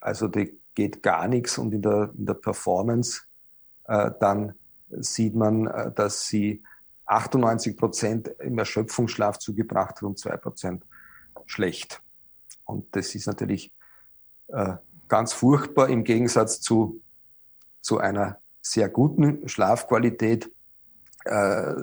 Also 0.01 0.29
da 0.29 0.43
geht 0.75 1.03
gar 1.03 1.27
nichts 1.27 1.59
und 1.59 1.75
in 1.75 1.83
der, 1.83 2.11
in 2.17 2.27
der 2.27 2.35
Performance 2.35 3.23
äh, 3.89 4.11
dann 4.21 4.55
sieht 4.91 5.35
man, 5.35 5.67
äh, 5.67 5.91
dass 5.93 6.27
sie 6.29 6.63
98 7.07 7.77
Prozent 7.77 8.29
im 8.39 8.59
Erschöpfungsschlaf 8.59 9.39
zugebracht 9.39 9.97
hat 9.97 10.03
und 10.03 10.19
zwei 10.19 10.37
Prozent 10.37 10.85
schlecht. 11.47 12.03
Und 12.69 12.95
das 12.95 13.15
ist 13.15 13.27
natürlich 13.27 13.73
äh, 14.49 14.75
ganz 15.09 15.33
furchtbar 15.33 15.89
im 15.89 16.05
Gegensatz 16.05 16.61
zu, 16.61 17.01
zu 17.81 17.99
einer 17.99 18.39
sehr 18.61 18.89
guten 18.89 19.49
Schlafqualität, 19.49 20.53
äh, 21.25 21.75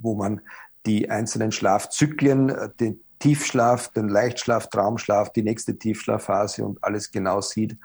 wo 0.00 0.14
man 0.14 0.40
die 0.86 1.10
einzelnen 1.10 1.52
Schlafzyklen, 1.52 2.48
äh, 2.48 2.70
den, 2.80 3.00
Tiefschlaf, 3.18 3.88
den 3.88 4.08
Leichtschlaf, 4.08 4.68
Traumschlaf, 4.68 5.32
die 5.32 5.42
nächste 5.42 5.78
Tiefschlafphase 5.78 6.64
und 6.64 6.82
alles 6.84 7.10
genau 7.10 7.40
sieht. 7.40 7.78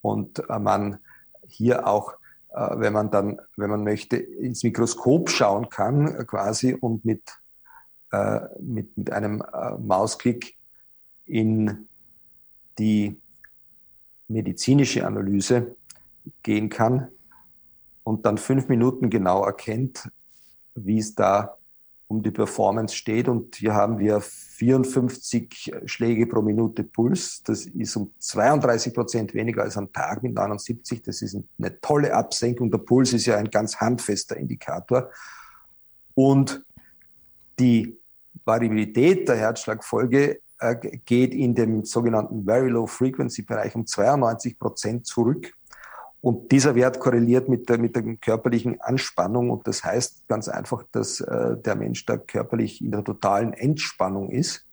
Und 0.00 0.38
äh, 0.48 0.58
man 0.58 0.98
hier 1.46 1.86
auch, 1.86 2.14
äh, 2.54 2.78
wenn 2.78 2.92
man 2.92 3.10
dann, 3.10 3.40
wenn 3.56 3.70
man 3.70 3.84
möchte, 3.84 4.16
ins 4.16 4.62
Mikroskop 4.62 5.30
schauen 5.30 5.68
kann, 5.68 6.08
äh, 6.08 6.24
quasi 6.24 6.74
und 6.74 7.04
mit, 7.04 7.22
mit, 8.60 8.94
mit 8.98 9.10
einem 9.10 9.42
Mausklick 9.78 10.58
in 11.32 11.88
die 12.78 13.18
medizinische 14.28 15.06
Analyse 15.06 15.76
gehen 16.42 16.68
kann 16.68 17.08
und 18.04 18.26
dann 18.26 18.36
fünf 18.36 18.68
Minuten 18.68 19.08
genau 19.08 19.42
erkennt, 19.44 20.10
wie 20.74 20.98
es 20.98 21.14
da 21.14 21.56
um 22.06 22.22
die 22.22 22.30
Performance 22.30 22.94
steht. 22.94 23.28
Und 23.28 23.56
hier 23.56 23.72
haben 23.72 23.98
wir 23.98 24.20
54 24.20 25.72
Schläge 25.86 26.26
pro 26.26 26.42
Minute 26.42 26.84
Puls. 26.84 27.42
Das 27.44 27.64
ist 27.64 27.96
um 27.96 28.12
32 28.18 28.92
Prozent 28.92 29.32
weniger 29.32 29.62
als 29.62 29.78
am 29.78 29.90
Tag 29.90 30.22
mit 30.22 30.34
79. 30.34 31.02
Das 31.02 31.22
ist 31.22 31.34
eine 31.58 31.80
tolle 31.80 32.12
Absenkung. 32.14 32.70
Der 32.70 32.78
Puls 32.78 33.14
ist 33.14 33.24
ja 33.24 33.38
ein 33.38 33.50
ganz 33.50 33.76
handfester 33.76 34.36
Indikator. 34.36 35.10
Und 36.12 36.62
die 37.58 37.96
Variabilität 38.44 39.26
der 39.28 39.36
Herzschlagfolge 39.36 40.41
äh, 40.62 40.98
geht 41.04 41.34
in 41.34 41.54
dem 41.54 41.84
sogenannten 41.84 42.44
Very 42.44 42.68
Low 42.68 42.86
Frequency 42.86 43.42
Bereich 43.42 43.74
um 43.74 43.86
92 43.86 44.58
Prozent 44.58 45.06
zurück. 45.06 45.52
Und 46.20 46.52
dieser 46.52 46.76
Wert 46.76 47.00
korreliert 47.00 47.48
mit 47.48 47.68
der, 47.68 47.78
mit 47.78 47.96
der 47.96 48.04
körperlichen 48.16 48.80
Anspannung. 48.80 49.50
Und 49.50 49.66
das 49.66 49.82
heißt 49.82 50.28
ganz 50.28 50.48
einfach, 50.48 50.84
dass 50.92 51.20
äh, 51.20 51.56
der 51.56 51.74
Mensch 51.74 52.06
da 52.06 52.16
körperlich 52.16 52.80
in 52.80 52.92
der 52.92 53.02
totalen 53.02 53.52
Entspannung 53.52 54.30
ist. 54.30 54.64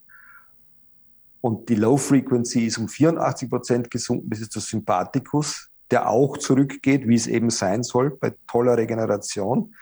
Und 1.41 1.69
die 1.69 1.75
Low 1.75 1.97
Frequency 1.97 2.67
ist 2.67 2.77
um 2.77 2.87
84 2.87 3.49
Prozent 3.49 3.89
gesunken. 3.89 4.29
Das 4.29 4.41
ist 4.41 4.53
der 4.53 4.61
Sympathikus, 4.61 5.71
der 5.89 6.07
auch 6.07 6.37
zurückgeht, 6.37 7.07
wie 7.07 7.15
es 7.15 7.25
eben 7.25 7.49
sein 7.49 7.81
soll, 7.81 8.11
bei 8.11 8.35
toller 8.45 8.77
Regeneration. 8.77 9.73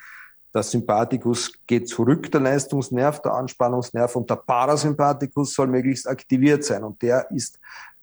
Der 0.58 0.64
Sympathikus 0.64 1.54
geht 1.68 1.88
zurück, 1.88 2.32
der 2.32 2.42
Leistungsnerv, 2.42 3.22
der 3.22 3.36
Anspannungsnerv 3.36 4.16
und 4.16 4.28
der 4.28 4.38
Parasympathikus 4.38 5.54
soll 5.54 5.68
möglichst 5.68 6.08
aktiviert 6.08 6.64
sein. 6.64 6.84
Und 6.84 7.00
der 7.04 7.30
ist 7.30 7.60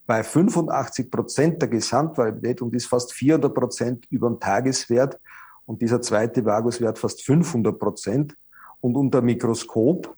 bei 0.07 0.23
85 0.23 1.11
Prozent 1.11 1.61
der 1.61 1.69
Gesamtvariabilität 1.69 2.63
und 2.63 2.73
ist 2.73 2.87
fast 2.87 3.13
400 3.13 3.53
Prozent 3.53 4.07
über 4.09 4.29
dem 4.29 4.39
Tageswert 4.39 5.19
und 5.67 5.83
dieser 5.83 6.01
zweite 6.01 6.45
Vaguswert 6.45 6.97
fast 6.97 7.25
500 7.25 7.77
Prozent. 7.77 8.37
Und 8.81 8.97
unter 8.97 9.21
Mikroskop, 9.21 10.15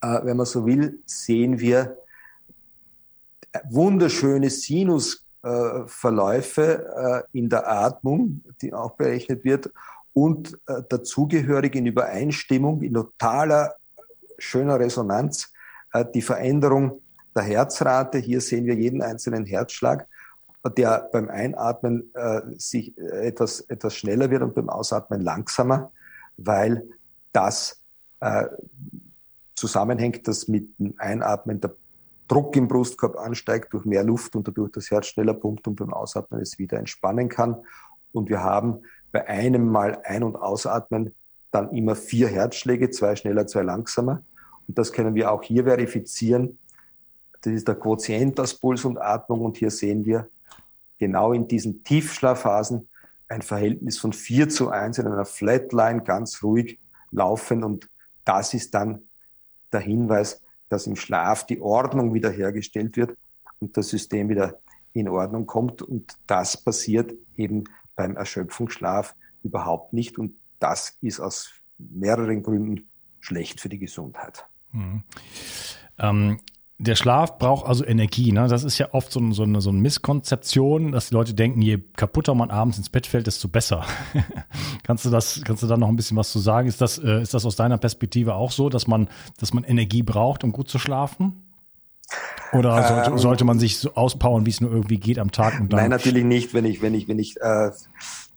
äh, 0.00 0.24
wenn 0.24 0.38
man 0.38 0.46
so 0.46 0.66
will, 0.66 0.98
sehen 1.06 1.60
wir 1.60 1.96
wunderschöne 3.70 4.50
Sinusverläufe 4.50 7.22
äh, 7.32 7.38
in 7.38 7.48
der 7.48 7.70
Atmung, 7.70 8.42
die 8.60 8.74
auch 8.74 8.96
berechnet 8.96 9.44
wird, 9.44 9.70
und 10.16 10.58
äh, 10.66 10.82
dazugehörig 10.88 11.74
in 11.74 11.84
Übereinstimmung, 11.84 12.80
in 12.80 12.94
totaler 12.94 13.74
schöner 14.38 14.80
Resonanz, 14.80 15.52
äh, 15.92 16.06
die 16.14 16.22
Veränderung 16.22 17.02
der 17.34 17.42
Herzrate. 17.42 18.16
Hier 18.16 18.40
sehen 18.40 18.64
wir 18.64 18.74
jeden 18.74 19.02
einzelnen 19.02 19.44
Herzschlag, 19.44 20.08
der 20.74 21.10
beim 21.12 21.28
Einatmen 21.28 22.10
äh, 22.14 22.40
sich 22.56 22.96
äh, 22.96 23.26
etwas, 23.28 23.60
etwas 23.60 23.94
schneller 23.94 24.30
wird 24.30 24.40
und 24.40 24.54
beim 24.54 24.70
Ausatmen 24.70 25.20
langsamer, 25.20 25.92
weil 26.38 26.88
das 27.34 27.82
äh, 28.20 28.46
zusammenhängt, 29.54 30.26
dass 30.26 30.48
mit 30.48 30.78
dem 30.78 30.94
Einatmen 30.96 31.60
der 31.60 31.74
Druck 32.26 32.56
im 32.56 32.68
Brustkorb 32.68 33.18
ansteigt 33.18 33.74
durch 33.74 33.84
mehr 33.84 34.02
Luft 34.02 34.34
und 34.34 34.48
dadurch 34.48 34.72
das 34.72 34.90
Herz 34.90 35.08
schneller 35.08 35.34
pumpt 35.34 35.68
und 35.68 35.76
beim 35.76 35.92
Ausatmen 35.92 36.40
es 36.40 36.58
wieder 36.58 36.78
entspannen 36.78 37.28
kann. 37.28 37.56
Und 38.12 38.30
wir 38.30 38.42
haben 38.42 38.80
bei 39.16 39.28
einem 39.28 39.66
Mal 39.68 40.00
Ein- 40.04 40.24
und 40.24 40.36
Ausatmen 40.36 41.14
dann 41.50 41.70
immer 41.70 41.94
vier 41.94 42.28
Herzschläge, 42.28 42.90
zwei 42.90 43.16
schneller, 43.16 43.46
zwei 43.46 43.62
langsamer. 43.62 44.22
Und 44.68 44.78
das 44.78 44.92
können 44.92 45.14
wir 45.14 45.32
auch 45.32 45.42
hier 45.42 45.64
verifizieren 45.64 46.58
das 47.46 47.54
ist 47.54 47.68
der 47.68 47.76
Quotient 47.76 48.40
aus 48.40 48.54
Puls 48.54 48.84
und 48.84 48.98
Atmung. 48.98 49.42
Und 49.42 49.56
hier 49.56 49.70
sehen 49.70 50.04
wir 50.04 50.28
genau 50.98 51.32
in 51.32 51.46
diesen 51.46 51.84
Tiefschlafphasen 51.84 52.88
ein 53.28 53.40
Verhältnis 53.42 53.98
von 53.98 54.12
4 54.12 54.48
zu 54.48 54.70
1 54.70 54.98
in 54.98 55.06
einer 55.06 55.24
Flatline 55.24 56.02
ganz 56.02 56.42
ruhig 56.42 56.80
laufen. 57.12 57.62
Und 57.62 57.88
das 58.24 58.52
ist 58.52 58.74
dann 58.74 59.02
der 59.72 59.80
Hinweis, 59.80 60.42
dass 60.68 60.88
im 60.88 60.96
Schlaf 60.96 61.46
die 61.46 61.60
Ordnung 61.60 62.14
wiederhergestellt 62.14 62.96
wird 62.96 63.16
und 63.60 63.76
das 63.76 63.90
System 63.90 64.28
wieder 64.28 64.58
in 64.92 65.08
Ordnung 65.08 65.46
kommt. 65.46 65.82
Und 65.82 66.18
das 66.26 66.56
passiert 66.56 67.14
eben 67.36 67.62
beim 67.96 68.16
Erschöpfungsschlaf 68.16 69.14
überhaupt 69.42 69.92
nicht. 69.92 70.18
Und 70.18 70.34
das 70.58 70.98
ist 71.00 71.20
aus 71.20 71.50
mehreren 71.78 72.42
Gründen 72.42 72.88
schlecht 73.20 73.60
für 73.60 73.68
die 73.68 73.78
Gesundheit. 73.78 74.46
Mhm. 74.72 75.02
Ähm, 75.98 76.40
der 76.78 76.94
Schlaf 76.94 77.38
braucht 77.38 77.66
also 77.66 77.84
Energie. 77.86 78.32
Ne? 78.32 78.48
Das 78.48 78.62
ist 78.62 78.76
ja 78.76 78.92
oft 78.92 79.10
so, 79.10 79.32
so, 79.32 79.44
eine, 79.44 79.60
so 79.62 79.70
eine 79.70 79.78
Misskonzeption, 79.78 80.92
dass 80.92 81.08
die 81.08 81.14
Leute 81.14 81.32
denken, 81.32 81.62
je 81.62 81.78
kaputter 81.96 82.34
man 82.34 82.50
abends 82.50 82.76
ins 82.76 82.90
Bett 82.90 83.06
fällt, 83.06 83.26
desto 83.26 83.48
besser. 83.48 83.84
kannst 84.82 85.04
du 85.06 85.10
das, 85.10 85.40
kannst 85.42 85.62
du 85.62 85.66
da 85.66 85.78
noch 85.78 85.88
ein 85.88 85.96
bisschen 85.96 86.18
was 86.18 86.30
zu 86.30 86.38
sagen? 86.38 86.68
Ist 86.68 86.82
das, 86.82 86.98
äh, 86.98 87.22
ist 87.22 87.32
das 87.32 87.46
aus 87.46 87.56
deiner 87.56 87.78
Perspektive 87.78 88.34
auch 88.34 88.50
so, 88.50 88.68
dass 88.68 88.86
man, 88.86 89.08
dass 89.38 89.54
man 89.54 89.64
Energie 89.64 90.02
braucht, 90.02 90.44
um 90.44 90.52
gut 90.52 90.68
zu 90.68 90.78
schlafen? 90.78 91.45
Oder 92.52 92.86
sollte, 92.86 93.10
ähm, 93.10 93.18
sollte 93.18 93.44
man 93.44 93.58
sich 93.58 93.78
so 93.78 93.94
auspowern, 93.94 94.46
wie 94.46 94.50
es 94.50 94.60
nur 94.60 94.70
irgendwie 94.70 94.98
geht 94.98 95.18
am 95.18 95.32
Tag? 95.32 95.60
Und 95.60 95.72
dann 95.72 95.80
Nein, 95.80 95.90
natürlich 95.90 96.24
nicht. 96.24 96.54
Wenn 96.54 96.64
ich, 96.64 96.80
wenn 96.80 96.94
ich, 96.94 97.08
wenn 97.08 97.18
ich 97.18 97.40
äh, 97.40 97.70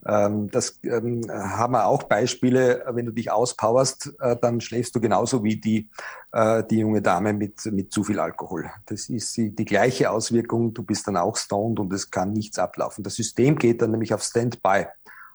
ähm, 0.06 0.50
das 0.50 0.80
ähm, 0.84 1.22
haben 1.30 1.74
wir 1.74 1.86
auch 1.86 2.04
Beispiele, 2.04 2.86
wenn 2.90 3.06
du 3.06 3.12
dich 3.12 3.32
auspowerst, 3.32 4.14
äh, 4.20 4.38
dann 4.42 4.62
schläfst 4.62 4.96
du 4.96 5.02
genauso 5.02 5.44
wie 5.44 5.58
die, 5.58 5.90
äh, 6.32 6.64
die 6.64 6.80
junge 6.80 7.02
Dame 7.02 7.34
mit, 7.34 7.66
mit 7.66 7.92
zu 7.92 8.04
viel 8.04 8.20
Alkohol. 8.20 8.72
Das 8.86 9.10
ist 9.10 9.36
die, 9.36 9.54
die 9.54 9.66
gleiche 9.66 10.10
Auswirkung, 10.10 10.74
du 10.74 10.84
bist 10.84 11.08
dann 11.08 11.18
auch 11.18 11.36
stoned 11.36 11.80
und 11.80 11.92
es 11.94 12.10
kann 12.10 12.32
nichts 12.32 12.58
ablaufen. 12.58 13.04
Das 13.04 13.16
System 13.16 13.58
geht 13.58 13.82
dann 13.82 13.92
nämlich 13.92 14.14
auf 14.14 14.24
Standby, 14.24 14.86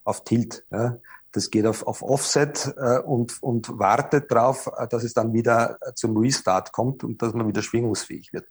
auf 0.05 0.25
Tilt. 0.25 0.65
Ja? 0.71 0.97
Das 1.35 1.51
geht 1.51 1.67
auf, 1.67 1.87
auf 1.87 2.03
Offset 2.03 2.75
äh, 2.77 2.99
und, 3.01 3.43
und 3.43 3.79
wartet 3.79 4.31
darauf, 4.31 4.71
äh, 4.79 4.89
dass 4.89 5.05
es 5.05 5.15
dann 5.15 5.33
wieder 5.33 5.79
zum 5.95 6.17
Restart 6.17 6.73
kommt 6.73 7.05
und 7.05 7.21
dass 7.21 7.35
man 7.35 7.47
wieder 7.47 7.63
schwingungsfähig 7.63 8.33
wird 8.33 8.47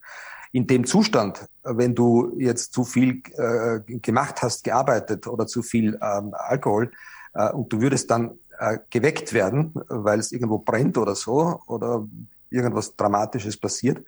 in 0.54 0.68
dem 0.68 0.86
Zustand, 0.86 1.48
wenn 1.64 1.96
du 1.96 2.32
jetzt 2.38 2.72
zu 2.72 2.84
viel 2.84 3.22
äh, 3.32 3.80
gemacht 3.98 4.40
hast, 4.40 4.62
gearbeitet 4.62 5.26
oder 5.26 5.48
zu 5.48 5.62
viel 5.62 5.98
ähm, 6.00 6.32
Alkohol 6.32 6.92
äh, 7.34 7.50
und 7.50 7.72
du 7.72 7.80
würdest 7.80 8.08
dann 8.08 8.38
äh, 8.60 8.78
geweckt 8.88 9.32
werden, 9.32 9.72
weil 9.88 10.20
es 10.20 10.30
irgendwo 10.30 10.58
brennt 10.58 10.96
oder 10.96 11.16
so 11.16 11.60
oder 11.66 12.06
irgendwas 12.50 12.94
Dramatisches 12.94 13.56
passiert, 13.56 14.06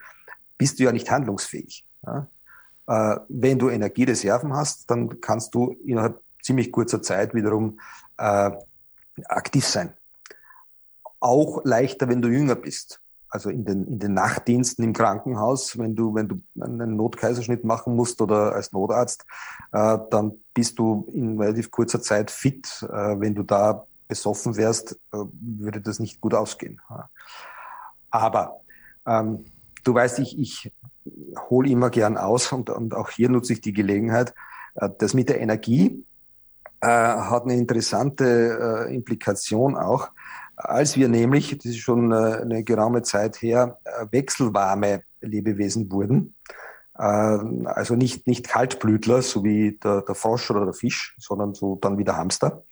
bist 0.57 0.79
du 0.79 0.85
ja 0.85 0.93
nicht 0.93 1.11
handlungsfähig. 1.11 1.85
Ja? 2.07 2.29
Äh, 2.87 3.19
wenn 3.29 3.59
du 3.59 3.69
Energiereserven 3.69 4.55
hast, 4.55 4.89
dann 4.89 5.21
kannst 5.21 5.53
du 5.53 5.75
innerhalb 5.85 6.21
ziemlich 6.47 6.73
kurzer 6.73 7.03
Zeit 7.03 7.35
wiederum 7.35 7.81
äh, 8.17 8.51
aktiv 9.25 9.67
sein. 9.67 9.93
Auch 11.21 11.65
leichter, 11.65 12.09
wenn 12.09 12.23
du 12.23 12.29
jünger 12.29 12.55
bist 12.55 13.01
also 13.29 13.51
in 13.51 13.65
den, 13.65 13.87
in 13.87 13.99
den 13.99 14.15
Nachtdiensten 14.15 14.85
im 14.85 14.93
Krankenhaus, 14.93 15.79
wenn 15.79 15.95
du, 15.95 16.15
wenn 16.15 16.29
du 16.29 16.41
einen 16.61 16.97
Notkaiserschnitt 16.97 17.65
machen 17.65 17.95
musst 17.95 18.21
oder 18.23 18.55
als 18.55 18.73
Notarzt, 18.73 19.27
äh, 19.73 19.99
dann 20.11 20.33
bist 20.55 20.79
du 20.79 21.07
in 21.13 21.39
relativ 21.41 21.71
kurzer 21.71 22.01
Zeit 22.01 22.31
fit. 22.31 22.83
Äh, 22.83 23.21
wenn 23.21 23.35
du 23.35 23.43
da 23.43 23.87
besoffen 24.09 24.57
wärst, 24.57 24.93
äh, 25.13 25.19
würde 25.41 25.81
das 25.81 25.99
nicht 25.99 26.21
gut 26.21 26.35
ausgehen. 26.35 26.81
Aber 28.11 28.61
ähm, 29.07 29.45
du 29.85 29.95
weißt, 29.95 30.19
ich, 30.21 30.39
ich 30.39 30.73
hole 31.51 31.69
immer 31.69 31.91
gern 31.91 32.17
aus 32.17 32.53
und, 32.53 32.71
und 32.71 32.95
auch 32.95 33.11
hier 33.11 33.29
nutze 33.29 33.53
ich 33.53 33.61
die 33.61 33.73
Gelegenheit. 33.73 34.35
Äh, 34.77 34.89
das 34.99 35.15
mit 35.15 35.29
der 35.29 35.41
Energie 35.41 36.05
äh, 36.81 36.87
hat 36.87 37.45
eine 37.45 37.57
interessante 37.57 38.87
äh, 38.89 38.95
Implikation 38.95 39.77
auch 39.77 40.11
als 40.57 40.97
wir 40.97 41.09
nämlich, 41.09 41.57
das 41.57 41.67
ist 41.67 41.79
schon 41.79 42.13
äh, 42.13 42.41
eine 42.43 42.65
geraume 42.65 43.03
Zeit 43.03 43.41
her, 43.43 43.79
äh, 43.85 44.07
wechselwarme 44.11 45.03
Lebewesen 45.21 45.91
wurden, 45.93 46.35
äh, 46.99 47.03
also 47.03 47.95
nicht, 47.95 48.27
nicht 48.27 48.49
Kaltblütler, 48.49 49.23
so 49.23 49.45
wie 49.45 49.79
der, 49.79 50.03
der 50.03 50.15
Frosch 50.15 50.51
oder 50.51 50.65
der 50.65 50.75
Fisch, 50.75 51.15
sondern 51.19 51.55
so 51.55 51.77
dann 51.77 51.99
wie 51.99 52.05
der 52.05 52.17
Hamster, 52.17 52.65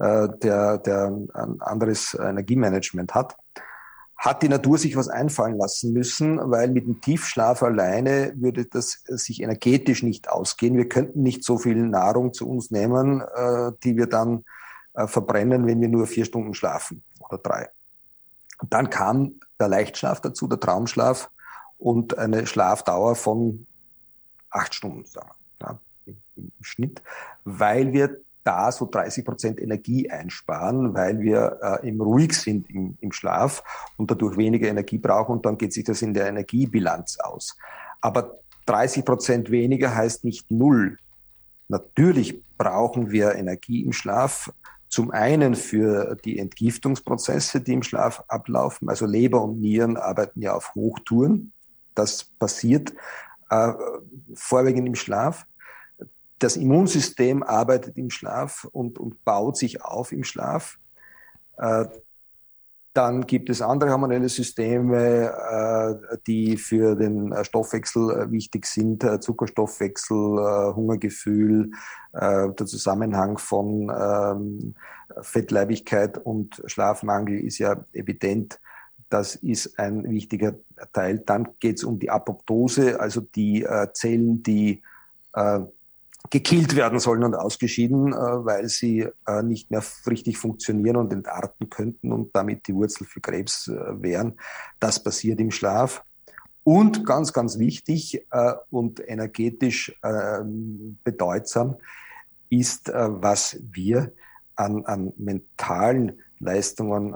der, 0.00 0.78
der 0.78 1.06
ein 1.34 1.60
anderes 1.60 2.14
Energiemanagement 2.14 3.16
hat, 3.16 3.36
hat 4.18 4.42
die 4.42 4.48
Natur 4.48 4.78
sich 4.78 4.96
was 4.96 5.08
einfallen 5.08 5.56
lassen 5.56 5.92
müssen, 5.92 6.38
weil 6.50 6.68
mit 6.68 6.86
dem 6.86 7.00
Tiefschlaf 7.00 7.62
alleine 7.62 8.32
würde 8.34 8.66
das 8.66 9.04
sich 9.06 9.40
energetisch 9.40 10.02
nicht 10.02 10.28
ausgehen. 10.28 10.76
Wir 10.76 10.88
könnten 10.88 11.22
nicht 11.22 11.44
so 11.44 11.56
viel 11.56 11.76
Nahrung 11.76 12.34
zu 12.34 12.50
uns 12.50 12.72
nehmen, 12.72 13.22
die 13.84 13.96
wir 13.96 14.08
dann 14.08 14.44
verbrennen, 15.06 15.66
wenn 15.66 15.80
wir 15.80 15.88
nur 15.88 16.08
vier 16.08 16.24
Stunden 16.24 16.52
schlafen 16.54 17.04
oder 17.20 17.38
drei. 17.38 17.70
Und 18.60 18.74
dann 18.74 18.90
kam 18.90 19.38
der 19.60 19.68
Leichtschlaf 19.68 20.20
dazu, 20.20 20.48
der 20.48 20.58
Traumschlaf 20.58 21.30
und 21.78 22.18
eine 22.18 22.44
Schlafdauer 22.46 23.14
von 23.14 23.68
acht 24.50 24.74
Stunden, 24.74 25.04
sagen 25.04 25.30
wir, 25.60 25.68
ja, 25.68 26.14
im 26.34 26.50
Schnitt, 26.60 27.02
weil 27.44 27.92
wir 27.92 28.20
da 28.48 28.72
so 28.72 28.86
30 28.86 29.26
Prozent 29.26 29.60
Energie 29.60 30.10
einsparen, 30.10 30.94
weil 30.94 31.20
wir 31.20 31.58
äh, 31.60 31.88
eben 31.88 32.00
ruhig 32.00 32.32
sind 32.32 32.70
im, 32.70 32.96
im 32.98 33.12
Schlaf 33.12 33.62
und 33.98 34.10
dadurch 34.10 34.38
weniger 34.38 34.68
Energie 34.68 34.96
brauchen 34.96 35.32
und 35.32 35.44
dann 35.44 35.58
geht 35.58 35.74
sich 35.74 35.84
das 35.84 36.00
in 36.00 36.14
der 36.14 36.28
Energiebilanz 36.28 37.18
aus. 37.20 37.58
Aber 38.00 38.38
30 38.64 39.04
Prozent 39.04 39.50
weniger 39.50 39.94
heißt 39.94 40.24
nicht 40.24 40.50
null. 40.50 40.96
Natürlich 41.68 42.42
brauchen 42.56 43.10
wir 43.10 43.34
Energie 43.34 43.82
im 43.84 43.92
Schlaf, 43.92 44.50
zum 44.88 45.10
einen 45.10 45.54
für 45.54 46.16
die 46.24 46.38
Entgiftungsprozesse, 46.38 47.60
die 47.60 47.74
im 47.74 47.82
Schlaf 47.82 48.24
ablaufen. 48.28 48.88
Also 48.88 49.04
Leber 49.04 49.42
und 49.42 49.60
Nieren 49.60 49.98
arbeiten 49.98 50.40
ja 50.40 50.54
auf 50.54 50.74
Hochtouren. 50.74 51.52
Das 51.94 52.24
passiert 52.24 52.94
äh, 53.50 53.72
vorwiegend 54.32 54.88
im 54.88 54.94
Schlaf. 54.94 55.44
Das 56.38 56.56
Immunsystem 56.56 57.42
arbeitet 57.42 57.96
im 57.96 58.10
Schlaf 58.10 58.68
und, 58.70 58.98
und 58.98 59.24
baut 59.24 59.56
sich 59.56 59.82
auf 59.82 60.12
im 60.12 60.24
Schlaf. 60.24 60.78
Äh, 61.58 61.86
dann 62.94 63.26
gibt 63.26 63.48
es 63.50 63.62
andere 63.62 63.90
hormonelle 63.90 64.28
Systeme, 64.28 65.30
äh, 65.30 66.16
die 66.26 66.56
für 66.56 66.96
den 66.96 67.32
äh, 67.32 67.44
Stoffwechsel 67.44 68.30
wichtig 68.30 68.66
sind, 68.66 69.04
Zuckerstoffwechsel, 69.22 70.74
Hungergefühl, 70.74 71.70
der 72.12 72.56
Zusammenhang 72.56 73.38
von 73.38 73.92
ähm, 73.96 74.74
Fettleibigkeit 75.20 76.18
und 76.18 76.62
Schlafmangel 76.66 77.38
ist 77.38 77.58
ja 77.58 77.84
evident. 77.92 78.58
Das 79.08 79.36
ist 79.36 79.78
ein 79.78 80.08
wichtiger 80.10 80.54
Teil. 80.92 81.20
Dann 81.20 81.50
geht 81.60 81.76
es 81.76 81.84
um 81.84 81.98
die 81.98 82.10
Apoptose, 82.10 82.98
also 82.98 83.20
die 83.20 83.66
Zellen, 83.92 84.42
die 84.42 84.82
gekillt 86.30 86.76
werden 86.76 86.98
sollen 86.98 87.24
und 87.24 87.34
ausgeschieden, 87.34 88.12
äh, 88.12 88.16
weil 88.16 88.68
sie 88.68 89.08
äh, 89.26 89.42
nicht 89.42 89.70
mehr 89.70 89.82
richtig 90.06 90.38
funktionieren 90.38 90.96
und 90.96 91.12
entarten 91.12 91.70
könnten 91.70 92.12
und 92.12 92.34
damit 92.34 92.66
die 92.68 92.74
Wurzel 92.74 93.06
für 93.06 93.20
Krebs 93.20 93.68
äh, 93.68 94.02
wären. 94.02 94.38
Das 94.80 95.02
passiert 95.02 95.40
im 95.40 95.50
Schlaf. 95.50 96.04
Und 96.64 97.06
ganz, 97.06 97.32
ganz 97.32 97.58
wichtig 97.58 98.26
und 98.68 99.00
energetisch 99.08 99.98
ähm, 100.02 100.98
bedeutsam 101.02 101.76
ist, 102.50 102.92
was 102.92 103.58
wir 103.72 104.12
an, 104.54 104.84
an 104.84 105.14
mentalen 105.16 106.20
Leistungen 106.40 107.14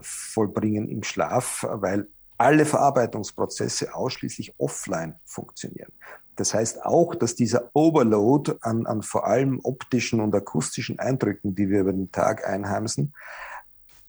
vollbringen 0.00 0.88
im 0.88 1.04
Schlaf, 1.04 1.64
weil 1.70 2.08
alle 2.36 2.66
Verarbeitungsprozesse 2.66 3.94
ausschließlich 3.94 4.54
offline 4.58 5.14
funktionieren. 5.24 5.92
Das 6.40 6.54
heißt 6.54 6.86
auch, 6.86 7.14
dass 7.14 7.34
dieser 7.34 7.70
Overload 7.74 8.54
an, 8.62 8.86
an 8.86 9.02
vor 9.02 9.26
allem 9.26 9.60
optischen 9.62 10.20
und 10.20 10.34
akustischen 10.34 10.98
Eindrücken, 10.98 11.54
die 11.54 11.68
wir 11.68 11.80
über 11.80 11.92
den 11.92 12.10
Tag 12.12 12.48
einheimsen, 12.48 13.12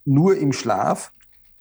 nur 0.06 0.38
im 0.38 0.54
Schlaf 0.54 1.12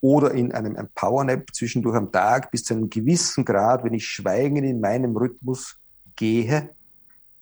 oder 0.00 0.30
in 0.30 0.52
einem 0.52 0.76
Empowernap 0.76 1.52
zwischendurch 1.52 1.96
am 1.96 2.12
Tag 2.12 2.52
bis 2.52 2.62
zu 2.62 2.74
einem 2.74 2.88
gewissen 2.88 3.44
Grad, 3.44 3.82
wenn 3.82 3.94
ich 3.94 4.06
schweigend 4.06 4.64
in 4.64 4.80
meinem 4.80 5.16
Rhythmus 5.16 5.76
gehe, 6.14 6.70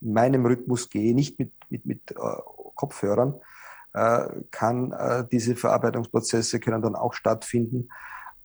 in 0.01 0.15
meinem 0.15 0.47
Rhythmus 0.47 0.89
gehe, 0.89 1.15
nicht 1.15 1.39
mit, 1.39 1.53
mit, 1.69 1.85
mit 1.85 2.11
äh, 2.13 2.15
Kopfhörern, 2.77 3.35
äh, 3.93 4.27
kann 4.51 4.93
äh, 4.93 5.27
diese 5.31 5.55
Verarbeitungsprozesse 5.55 6.61
können 6.61 6.81
dann 6.81 6.97
auch 6.97 7.13
stattfinden. 7.13 7.91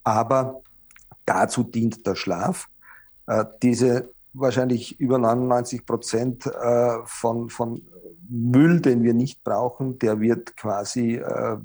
Aber 0.04 0.62
dazu 1.26 1.64
dient 1.64 2.06
der 2.06 2.16
Schlaf. 2.16 2.68
Diese 3.62 4.13
wahrscheinlich 4.34 5.00
über 5.00 5.18
99 5.18 5.86
Prozent 5.86 6.46
äh, 6.46 6.98
von, 7.06 7.50
von 7.50 7.82
Müll, 8.30 8.82
den 8.82 9.04
wir 9.04 9.14
nicht 9.14 9.44
brauchen, 9.44 10.00
der 10.00 10.20
wird 10.20 10.58
quasi 10.58 11.16
äh, 11.16 11.58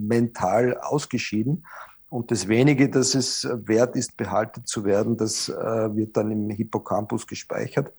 mental 0.00 0.76
ausgeschieden. 0.78 1.64
Und 2.10 2.32
das 2.32 2.48
wenige, 2.48 2.90
das 2.90 3.14
es 3.14 3.48
wert 3.48 3.94
ist, 3.94 4.16
behalten 4.16 4.64
zu 4.64 4.84
werden, 4.84 5.16
das 5.16 5.48
äh, 5.48 5.54
wird 5.94 6.16
dann 6.16 6.32
im 6.32 6.50
Hippocampus 6.50 7.26
gespeichert. 7.26 7.92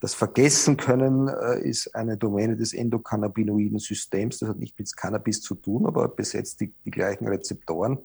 Das 0.00 0.14
Vergessen 0.14 0.76
können 0.76 1.28
äh, 1.28 1.60
ist 1.66 1.94
eine 1.94 2.18
Domäne 2.18 2.56
des 2.56 2.74
endokannabinoiden 2.74 3.78
Systems. 3.78 4.38
Das 4.38 4.50
hat 4.50 4.58
nicht 4.58 4.78
mit 4.78 4.94
Cannabis 4.94 5.40
zu 5.40 5.54
tun, 5.54 5.86
aber 5.86 6.08
besetzt 6.08 6.60
die, 6.60 6.74
die 6.84 6.90
gleichen 6.90 7.26
Rezeptoren. 7.26 7.98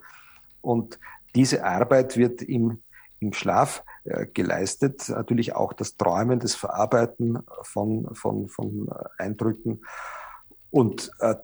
Und 0.62 0.98
diese 1.36 1.66
Arbeit 1.66 2.16
wird 2.16 2.42
im, 2.42 2.82
im 3.20 3.34
Schlaf 3.34 3.84
geleistet. 4.34 5.10
Natürlich 5.10 5.56
auch 5.56 5.74
das 5.74 5.98
Träumen, 5.98 6.40
das 6.40 6.56
Verarbeiten 6.56 7.40
von, 7.64 8.14
von, 8.16 8.48
von 8.48 8.88
äh, 8.88 9.24
Eindrücken. 9.24 9.82
Und 10.72 11.12
äh, 11.20 11.36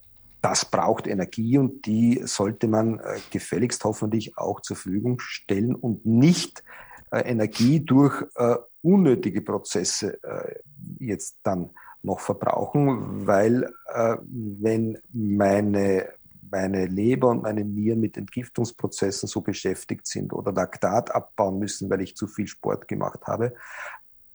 das 0.42 0.66
braucht 0.66 1.08
Energie 1.08 1.58
und 1.58 1.86
die 1.88 2.22
sollte 2.26 2.68
man 2.68 3.00
äh, 3.00 3.20
gefälligst 3.32 3.84
hoffentlich 3.84 4.38
auch 4.38 4.62
zur 4.62 4.76
Verfügung 4.76 5.20
stellen 5.20 5.74
und 5.74 6.06
nicht 6.06 6.64
äh, 7.12 7.22
Energie 7.22 7.80
durch 7.80 8.24
äh, 8.36 8.56
unnötige 8.84 9.42
Prozesse 9.42 10.22
äh, 10.24 10.56
jetzt 11.00 11.40
dann 11.42 11.72
noch 12.04 12.20
verbrauchen, 12.20 13.26
weil 13.26 13.64
äh, 13.92 14.18
wenn 14.22 15.00
meine 15.12 16.10
meine 16.56 16.86
Leber 16.86 17.28
und 17.32 17.44
meine 17.44 17.66
Nieren 17.66 18.00
mit 18.00 18.16
Entgiftungsprozessen 18.16 19.28
so 19.28 19.42
beschäftigt 19.42 20.08
sind 20.08 20.32
oder 20.32 20.54
Laktat 20.54 21.14
abbauen 21.14 21.60
müssen, 21.60 21.90
weil 21.90 22.00
ich 22.00 22.16
zu 22.16 22.28
viel 22.28 22.48
Sport 22.48 22.88
gemacht 22.88 23.20
habe, 23.28 23.54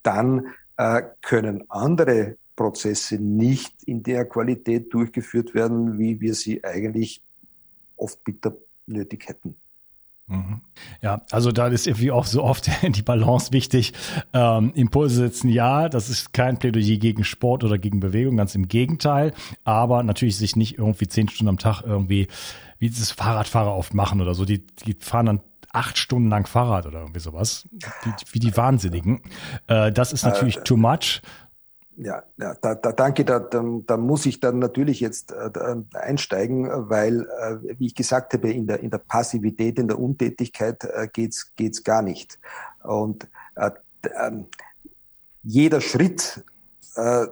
dann 0.02 0.48
äh, 0.76 1.00
können 1.22 1.64
andere 1.70 2.36
Prozesse 2.56 3.16
nicht 3.16 3.82
in 3.84 4.02
der 4.02 4.26
Qualität 4.26 4.92
durchgeführt 4.92 5.54
werden, 5.54 5.98
wie 5.98 6.20
wir 6.20 6.34
sie 6.34 6.62
eigentlich 6.62 7.22
oft 7.96 8.22
bitter 8.22 8.54
nötig 8.86 9.26
hätten. 9.26 9.56
Mhm. 10.30 10.60
Ja, 11.02 11.22
also 11.32 11.50
da 11.50 11.66
ist 11.66 11.88
irgendwie 11.88 12.12
auch 12.12 12.24
so 12.24 12.44
oft 12.44 12.70
die 12.82 13.02
Balance 13.02 13.52
wichtig. 13.52 13.92
Ähm, 14.32 14.72
Impulse 14.74 15.16
setzen 15.16 15.48
ja, 15.48 15.88
das 15.88 16.08
ist 16.08 16.32
kein 16.32 16.58
Plädoyer 16.58 16.96
gegen 16.98 17.24
Sport 17.24 17.64
oder 17.64 17.78
gegen 17.78 17.98
Bewegung, 17.98 18.36
ganz 18.36 18.54
im 18.54 18.68
Gegenteil. 18.68 19.34
Aber 19.64 20.04
natürlich 20.04 20.36
sich 20.36 20.54
nicht 20.54 20.78
irgendwie 20.78 21.08
zehn 21.08 21.28
Stunden 21.28 21.48
am 21.48 21.58
Tag 21.58 21.82
irgendwie, 21.82 22.28
wie 22.78 22.88
dieses 22.88 23.10
Fahrradfahrer 23.10 23.74
oft 23.74 23.92
machen 23.92 24.20
oder 24.20 24.34
so. 24.34 24.44
Die, 24.44 24.64
die 24.86 24.94
fahren 24.94 25.26
dann 25.26 25.40
acht 25.72 25.98
Stunden 25.98 26.30
lang 26.30 26.46
Fahrrad 26.46 26.86
oder 26.86 27.00
irgendwie 27.00 27.20
sowas. 27.20 27.68
Die, 27.72 28.12
wie 28.32 28.38
die 28.38 28.56
Wahnsinnigen. 28.56 29.22
Äh, 29.66 29.90
das 29.90 30.12
ist 30.12 30.24
natürlich 30.24 30.58
äh, 30.58 30.62
too 30.62 30.76
much. 30.76 31.22
Ja, 32.02 32.22
ja 32.38 32.54
da, 32.62 32.74
da, 32.74 32.92
danke, 32.92 33.26
da, 33.26 33.38
da, 33.40 33.62
da 33.86 33.96
muss 33.98 34.24
ich 34.24 34.40
dann 34.40 34.58
natürlich 34.58 35.00
jetzt 35.00 35.32
äh, 35.32 35.50
einsteigen, 35.92 36.66
weil, 36.88 37.28
äh, 37.28 37.78
wie 37.78 37.86
ich 37.86 37.94
gesagt 37.94 38.32
habe, 38.32 38.50
in 38.50 38.66
der, 38.66 38.80
in 38.80 38.90
der 38.90 38.98
Passivität, 38.98 39.78
in 39.78 39.86
der 39.86 39.98
Untätigkeit 39.98 40.82
äh, 40.84 41.08
geht's 41.12 41.54
geht's 41.56 41.84
gar 41.84 42.00
nicht. 42.00 42.38
Und 42.82 43.28
äh, 43.54 43.70
äh, 44.02 44.30
jeder 45.42 45.82
Schritt 45.82 46.42
äh, 46.96 47.26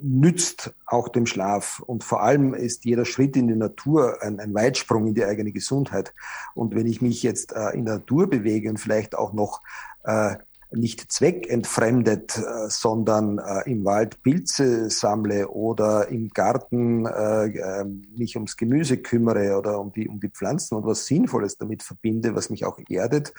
nützt 0.00 0.74
auch 0.86 1.10
dem 1.10 1.26
Schlaf. 1.26 1.80
Und 1.80 2.02
vor 2.02 2.22
allem 2.22 2.54
ist 2.54 2.86
jeder 2.86 3.04
Schritt 3.04 3.36
in 3.36 3.48
die 3.48 3.56
Natur 3.56 4.22
ein, 4.22 4.40
ein 4.40 4.54
Weitsprung 4.54 5.06
in 5.06 5.14
die 5.14 5.24
eigene 5.24 5.52
Gesundheit. 5.52 6.14
Und 6.54 6.74
wenn 6.74 6.86
ich 6.86 7.02
mich 7.02 7.22
jetzt 7.22 7.52
äh, 7.52 7.70
in 7.74 7.84
der 7.84 7.96
Natur 7.96 8.30
bewege 8.30 8.70
und 8.70 8.78
vielleicht 8.78 9.14
auch 9.14 9.34
noch 9.34 9.60
äh, 10.04 10.36
nicht 10.70 11.10
zweckentfremdet, 11.10 12.36
äh, 12.36 12.68
sondern 12.68 13.38
äh, 13.38 13.70
im 13.70 13.84
Wald 13.84 14.22
Pilze 14.22 14.90
sammle 14.90 15.48
oder 15.48 16.08
im 16.08 16.28
Garten 16.28 17.06
äh, 17.06 17.46
äh, 17.46 17.84
mich 17.84 18.36
ums 18.36 18.56
Gemüse 18.56 18.98
kümmere 18.98 19.56
oder 19.56 19.80
um 19.80 19.92
die, 19.92 20.08
um 20.08 20.20
die 20.20 20.28
Pflanzen 20.28 20.74
und 20.74 20.84
was 20.84 21.06
Sinnvolles 21.06 21.56
damit 21.56 21.82
verbinde, 21.82 22.34
was 22.34 22.50
mich 22.50 22.64
auch 22.66 22.78
erdet, 22.88 23.32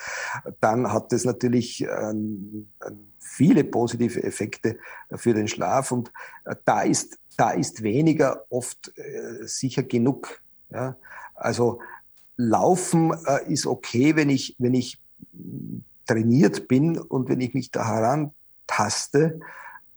dann 0.59 0.91
hat 0.91 1.11
das 1.11 1.23
natürlich 1.23 1.81
ähm, 1.81 2.69
viele 3.19 3.63
positive 3.63 4.23
Effekte 4.23 4.77
für 5.13 5.33
den 5.33 5.47
Schlaf 5.47 5.91
und 5.91 6.11
da 6.65 6.81
ist, 6.81 7.19
da 7.37 7.51
ist 7.51 7.83
weniger 7.83 8.45
oft 8.49 8.91
sicher 9.41 9.83
genug. 9.83 10.41
Ja? 10.71 10.97
Also 11.35 11.79
Laufen 12.37 13.13
ist 13.47 13.67
okay, 13.67 14.15
wenn 14.15 14.29
ich, 14.29 14.55
wenn 14.57 14.73
ich 14.73 14.99
trainiert 16.09 16.67
bin 16.67 16.97
und 16.97 17.29
wenn 17.29 17.39
ich 17.39 17.53
mich 17.53 17.69
da 17.71 17.85
herantaste, 17.85 19.39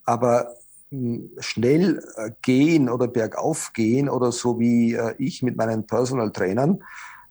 aber 0.05 0.55
hm, 0.91 1.31
schnell 1.39 2.05
äh, 2.17 2.31
gehen 2.43 2.91
oder 2.91 3.09
bergauf 3.09 3.73
gehen 3.73 4.11
oder 4.11 4.31
so 4.31 4.61
wie 4.61 4.93
äh, 4.93 5.15
ich 5.17 5.43
mit 5.43 5.57
meinen 5.57 5.87
Personal 5.87 6.31
Trainern, 6.31 6.85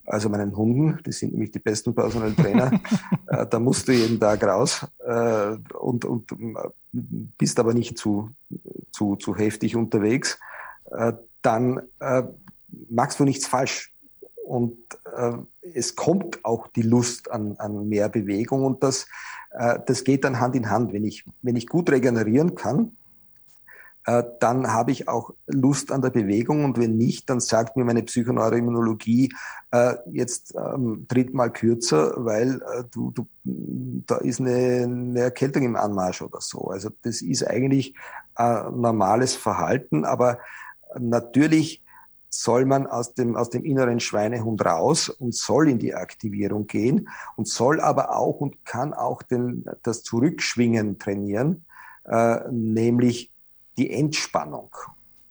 also 0.04 0.28
meinen 0.28 0.56
Hunden, 0.56 0.98
die 1.06 1.12
sind 1.12 1.32
nämlich 1.32 1.52
die 1.52 1.60
besten 1.60 1.94
Personal 1.94 2.32
Trainer, 2.32 2.72
äh, 3.28 3.46
da 3.46 3.60
musst 3.60 3.86
du 3.86 3.92
jeden 3.92 4.18
Tag 4.18 4.42
raus 4.42 4.84
und, 5.78 6.04
und 6.04 6.32
bist 7.38 7.60
aber 7.60 7.72
nicht 7.72 7.96
zu, 7.96 8.30
zu, 8.90 9.16
zu 9.16 9.36
heftig 9.36 9.76
unterwegs, 9.76 10.38
dann 11.40 11.80
machst 12.88 13.20
du 13.20 13.24
nichts 13.24 13.46
falsch. 13.46 13.92
Und 14.44 14.76
es 15.62 15.94
kommt 15.96 16.44
auch 16.44 16.66
die 16.68 16.82
Lust 16.82 17.30
an, 17.30 17.56
an 17.58 17.88
mehr 17.88 18.08
Bewegung 18.08 18.64
und 18.64 18.82
das, 18.82 19.06
äh, 19.52 19.78
das 19.86 20.04
geht 20.04 20.24
dann 20.24 20.40
Hand 20.40 20.56
in 20.56 20.70
Hand. 20.70 20.92
Wenn 20.92 21.04
ich, 21.04 21.24
wenn 21.42 21.56
ich 21.56 21.68
gut 21.68 21.90
regenerieren 21.90 22.54
kann, 22.54 22.96
äh, 24.04 24.24
dann 24.40 24.72
habe 24.72 24.90
ich 24.90 25.08
auch 25.08 25.30
Lust 25.46 25.92
an 25.92 26.02
der 26.02 26.10
Bewegung 26.10 26.64
und 26.64 26.78
wenn 26.78 26.96
nicht, 26.96 27.30
dann 27.30 27.38
sagt 27.38 27.76
mir 27.76 27.84
meine 27.84 28.02
Psychoneuroimmunologie, 28.02 29.32
äh, 29.70 29.94
jetzt 30.10 30.54
ähm, 30.56 31.06
tritt 31.08 31.32
mal 31.32 31.52
kürzer, 31.52 32.12
weil 32.16 32.56
äh, 32.56 32.84
du, 32.90 33.12
du, 33.12 33.26
da 33.44 34.16
ist 34.16 34.40
eine, 34.40 34.82
eine 34.82 35.20
Erkältung 35.20 35.62
im 35.62 35.76
Anmarsch 35.76 36.22
oder 36.22 36.40
so. 36.40 36.68
Also 36.68 36.90
das 37.02 37.22
ist 37.22 37.46
eigentlich 37.46 37.94
äh, 38.36 38.70
normales 38.70 39.36
Verhalten, 39.36 40.04
aber 40.04 40.38
natürlich 40.98 41.81
soll 42.34 42.64
man 42.64 42.86
aus 42.86 43.12
dem, 43.14 43.36
aus 43.36 43.50
dem 43.50 43.64
inneren 43.64 44.00
Schweinehund 44.00 44.64
raus 44.64 45.10
und 45.10 45.34
soll 45.34 45.68
in 45.68 45.78
die 45.78 45.94
Aktivierung 45.94 46.66
gehen 46.66 47.08
und 47.36 47.46
soll 47.46 47.80
aber 47.80 48.16
auch 48.16 48.40
und 48.40 48.64
kann 48.64 48.94
auch 48.94 49.22
den, 49.22 49.66
das 49.82 50.02
Zurückschwingen 50.02 50.98
trainieren, 50.98 51.66
äh, 52.04 52.40
nämlich 52.50 53.30
die 53.76 53.90
Entspannung. 53.90 54.74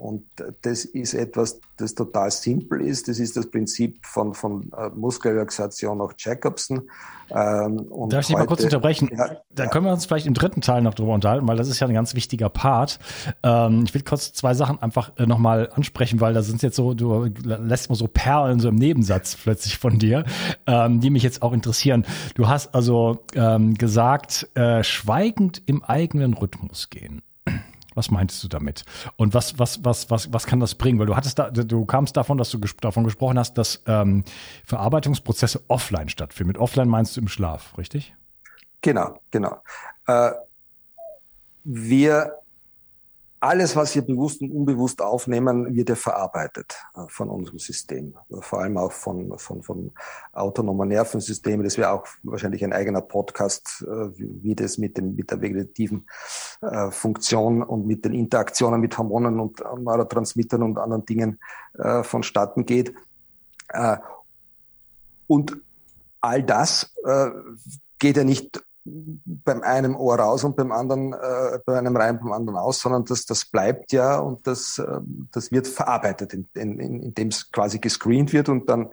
Und 0.02 0.24
das 0.64 0.84
ist 0.84 1.14
etwas, 1.14 1.60
das 1.78 1.94
total 1.94 2.32
simpel 2.32 2.82
ist. 2.82 3.08
Das 3.08 3.20
ist 3.20 3.38
das 3.38 3.46
Prinzip 3.52 4.04
von, 4.04 4.34
von 4.34 4.72
äh, 4.76 4.90
Muskelrelaxation 4.90 6.00
nach 6.00 6.14
Jacobson. 6.18 6.90
Ähm, 7.30 7.88
Darf 8.10 8.22
ich 8.22 8.28
dich 8.28 8.36
mal 8.36 8.48
kurz 8.48 8.64
unterbrechen? 8.64 9.12
Ja, 9.16 9.38
da 9.52 9.68
können 9.68 9.86
wir 9.86 9.94
uns 9.94 10.08
vielleicht 10.08 10.26
im 10.26 10.34
dritten 10.34 10.62
Teil 10.62 10.82
noch 10.82 10.96
drüber 10.96 11.14
unterhalten, 11.14 11.48
weil 11.48 11.56
das 11.56 11.68
ist 11.68 11.80
ja 11.80 11.88
ein 11.88 11.94
ganz 11.94 12.16
wichtiger 12.16 12.50
Part. 12.50 12.98
Ähm, 13.44 13.84
ich 13.86 13.94
will 13.94 14.02
kurz 14.02 14.34
zwei 14.34 14.56
Sachen 14.56 14.82
einfach 14.82 15.12
äh, 15.20 15.28
nochmal 15.28 15.70
ansprechen, 15.72 16.20
weil 16.20 16.34
da 16.34 16.42
sind 16.42 16.64
jetzt 16.64 16.78
so, 16.78 16.96
du 16.96 17.26
lässt 17.44 17.90
mal 17.90 17.96
so 17.96 18.08
Perlen 18.08 18.60
so 18.60 18.70
im 18.70 18.78
Nebensatz 18.78 19.36
plötzlich 19.36 19.78
von 19.78 20.00
dir, 20.00 20.26
ähm, 20.66 21.00
die 21.00 21.12
mich 21.12 21.22
jetzt 21.22 21.44
auch 21.44 21.54
interessieren. 21.54 22.08
Du 22.34 22.48
hast 22.48 22.74
also 22.74 23.20
ähm, 23.36 23.76
gesagt, 23.76 24.50
äh, 24.56 24.84
schweigend 24.84 25.62
im 25.68 25.84
eigenen 25.84 26.34
Rhythmus 26.34 26.90
gehen. 26.90 27.22
Was 27.93 28.10
meintest 28.10 28.43
du 28.43 28.47
damit? 28.47 28.86
Und 29.17 29.34
was, 29.34 29.60
was, 29.60 29.84
was, 29.84 30.10
was, 30.10 30.32
was 30.32 30.45
kann 30.45 30.60
das 30.60 30.75
bringen? 30.75 30.99
Weil 30.99 31.08
du 31.08 31.15
hattest 31.15 31.39
da, 31.39 31.49
du 31.49 31.86
kamst 31.86 32.15
davon, 32.15 32.38
dass 32.38 32.49
du 32.49 32.60
ges 32.60 32.75
davon 32.77 33.04
gesprochen 33.04 33.38
hast, 33.38 33.58
dass 33.58 33.84
ähm, 33.86 34.23
Verarbeitungsprozesse 34.65 35.62
offline 35.67 36.10
stattfinden. 36.10 36.49
Mit 36.49 36.58
offline 36.58 36.88
meinst 36.88 37.17
du 37.17 37.21
im 37.21 37.27
Schlaf, 37.27 37.77
richtig? 37.77 38.15
Genau, 38.82 39.19
genau. 39.30 39.62
Äh, 40.08 40.32
wir 41.63 42.40
alles, 43.41 43.75
was 43.75 43.95
wir 43.95 44.04
bewusst 44.04 44.41
und 44.41 44.51
unbewusst 44.51 45.01
aufnehmen, 45.01 45.75
wird 45.75 45.89
ja 45.89 45.95
verarbeitet 45.95 46.77
äh, 46.95 47.01
von 47.08 47.27
unserem 47.27 47.58
System. 47.58 48.13
Vor 48.39 48.62
allem 48.62 48.77
auch 48.77 48.91
von, 48.91 49.38
von, 49.39 49.63
von 49.63 49.91
autonomen 50.32 50.89
Nervensystemen. 50.89 51.63
Das 51.63 51.75
wäre 51.77 51.89
auch 51.89 52.06
wahrscheinlich 52.21 52.63
ein 52.63 52.71
eigener 52.71 53.01
Podcast, 53.01 53.84
äh, 53.88 54.10
wie 54.15 54.54
das 54.54 54.77
mit, 54.77 54.95
dem, 54.97 55.15
mit 55.15 55.32
der 55.32 55.41
vegetativen 55.41 56.08
äh, 56.62 56.91
Funktion 56.91 57.63
und 57.63 57.88
mit 57.88 58.06
den 58.06 58.13
Interaktionen 58.13 58.80
mit 58.80 58.95
Hormonen 58.95 59.39
und 59.39 59.60
Neurotransmittern 59.60 60.62
und 60.62 60.77
anderen 60.77 61.06
Dingen 61.06 61.39
vonstatten 62.04 62.65
geht. 62.65 62.93
Und 65.27 65.58
all 66.19 66.43
das 66.43 66.93
geht 67.97 68.17
ja 68.17 68.23
nicht 68.25 68.62
beim 68.84 69.62
einen 69.62 69.96
Ohr 69.96 70.15
raus 70.15 70.44
und 70.44 70.56
beim 70.56 70.72
anderen, 70.72 71.13
äh, 71.13 71.60
bei 71.65 71.78
einem 71.78 71.96
rein 71.96 72.20
beim 72.20 72.32
anderen 72.32 72.58
aus, 72.58 72.80
sondern 72.80 73.06
das, 73.06 73.26
das 73.26 73.46
bleibt 73.46 73.91
ja 73.91 74.17
und 74.17 74.46
das, 74.48 74.80
äh, 74.80 75.00
das 75.32 75.52
wird 75.52 75.67
verarbeitet, 75.67 76.34
in, 76.34 76.48
in, 76.56 76.80
indem 76.80 77.28
es 77.28 77.52
quasi 77.52 77.80
gescreent 77.80 78.34
wird 78.34 78.50
und 78.50 78.70
dann 78.70 78.88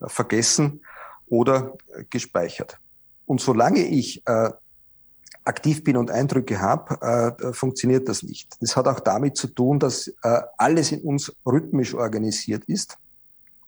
äh, 0.00 0.08
vergessen 0.08 0.82
oder 1.26 1.74
äh, 1.94 2.04
gespeichert. 2.08 2.78
Und 3.26 3.40
solange 3.40 3.80
ich 3.80 4.22
äh, 4.26 4.50
aktiv 5.44 5.84
bin 5.84 5.96
und 5.96 6.10
Eindrücke 6.10 6.60
habe, 6.60 7.36
äh, 7.40 7.52
funktioniert 7.52 8.08
das 8.08 8.22
nicht. 8.22 8.56
Das 8.60 8.76
hat 8.76 8.86
auch 8.86 9.00
damit 9.00 9.36
zu 9.36 9.48
tun, 9.48 9.78
dass 9.78 10.08
äh, 10.22 10.40
alles 10.56 10.92
in 10.92 11.02
uns 11.02 11.34
rhythmisch 11.44 11.94
organisiert 11.94 12.64
ist 12.66 12.98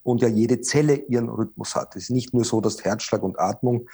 und 0.02 0.22
ja 0.22 0.28
jede 0.28 0.60
Zelle 0.60 0.94
ihren 0.94 1.28
Rhythmus 1.28 1.74
hat. 1.74 1.96
Es 1.96 2.04
ist 2.04 2.10
nicht 2.10 2.32
nur 2.32 2.44
so, 2.44 2.60
dass 2.60 2.84
Herzschlag 2.84 3.22
und 3.22 3.38
Atmung 3.38 3.88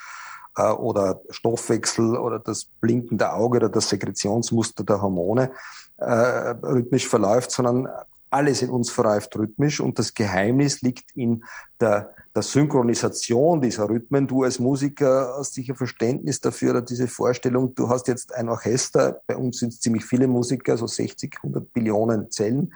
äh, 0.57 0.71
oder 0.71 1.21
Stoffwechsel 1.31 2.17
oder 2.17 2.39
das 2.39 2.65
Blinken 2.81 3.19
der 3.19 3.37
Auge 3.37 3.59
oder 3.59 3.69
das 3.69 3.89
Sekretionsmuster 3.89 4.85
der 4.85 5.01
Hormone 5.01 5.51
äh, 5.99 6.05
rhythmisch 6.05 7.09
verläuft, 7.09 7.51
sondern 7.51 7.89
alles 8.33 8.63
in 8.63 8.71
uns 8.71 8.91
verläuft 8.91 9.37
rhythmisch 9.37 9.79
und 9.79 9.99
das 9.99 10.15
Geheimnis 10.15 10.81
liegt 10.81 11.11
in 11.15 11.45
der, 11.81 12.15
der 12.35 12.43
Synchronisation 12.43 13.61
dieser 13.61 13.91
Rhythmen. 13.91 14.27
Du 14.27 14.43
als 14.43 14.59
Musiker 14.59 15.35
hast 15.37 15.53
sicher 15.53 15.75
Verständnis 15.75 16.41
dafür 16.41 16.71
oder 16.71 16.83
diese 16.83 17.09
Vorstellung, 17.09 17.75
du 17.75 17.91
hast 17.91 18.09
jetzt 18.09 18.35
ein 18.35 18.49
Orchester, 18.49 19.21
bei 19.27 19.37
uns 19.37 19.59
sind 19.59 19.75
es 19.75 19.81
ziemlich 19.81 20.07
viele 20.07 20.29
Musiker, 20.29 20.79
so 20.79 20.87
60, 20.87 21.37
100 21.37 21.73
Billionen 21.75 22.31
Zellen 22.31 22.73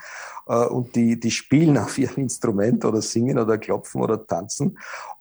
äh, 0.46 0.66
und 0.66 0.94
die, 0.94 1.18
die 1.18 1.30
spielen 1.30 1.78
auf 1.78 1.96
ihrem 1.96 2.24
Instrument 2.24 2.84
oder 2.84 3.00
singen 3.00 3.38
oder 3.38 3.56
klopfen 3.56 4.02
oder 4.02 4.26
tanzen 4.26 4.76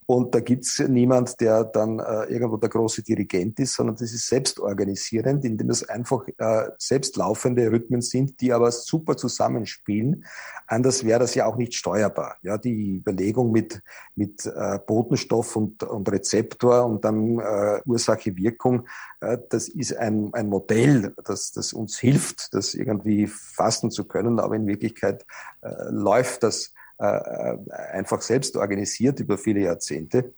Und 0.08 0.36
da 0.36 0.39
gibt's 0.39 0.80
niemand, 0.80 1.41
der 1.41 1.63
dann 1.63 1.98
äh, 2.00 2.26
irgendwo 2.26 2.58
der 2.58 2.70
große 2.70 3.02
Dirigent 3.02 3.60
ist, 3.60 3.74
sondern 3.74 3.96
das 3.96 4.13
ist 4.13 4.28
selbstorganisierend, 4.28 5.44
indem 5.44 5.68
das 5.68 5.88
einfach 5.89 6.28
äh, 6.38 6.70
selbstlaufende 6.78 7.72
Rhythmen 7.72 8.02
sind, 8.02 8.39
die 8.39 8.54
aber 8.54 8.72
super 8.72 9.18
zusammenspielen. 9.18 10.24
Anders 10.68 11.06
wäre 11.06 11.20
das 11.20 11.34
ja 11.34 11.48
auch 11.48 11.58
nicht 11.58 11.74
steuerbar. 11.74 12.38
Ja, 12.44 12.60
die 12.60 12.98
Überlegung 12.98 13.52
mit, 13.52 13.82
mit 14.15 14.46
äh, 14.46 14.78
Botenstoff 14.86 15.56
und, 15.56 15.82
und 15.82 16.12
Rezeptor 16.12 16.86
und 16.86 17.04
dann 17.04 17.39
äh, 17.39 17.82
Ursache-Wirkung, 17.86 18.88
äh, 19.22 19.39
das 19.50 19.68
ist 19.68 19.98
ein, 19.98 20.32
ein 20.34 20.50
Modell, 20.50 21.15
das, 21.24 21.52
das 21.52 21.74
uns 21.74 21.98
hilft, 21.98 22.54
das 22.54 22.76
irgendwie 22.76 23.26
fassen 23.26 23.89
zu 23.89 24.06
können, 24.06 24.39
aber 24.39 24.56
in 24.56 24.68
Wirklichkeit 24.68 25.26
äh, 25.62 25.70
läuft 25.89 26.44
das 26.44 26.74
einfach 26.98 28.22
selbst 28.22 28.56
organisiert 28.56 29.20
über 29.20 29.38
viele 29.38 29.62
Jahrzehnte. 29.62 30.34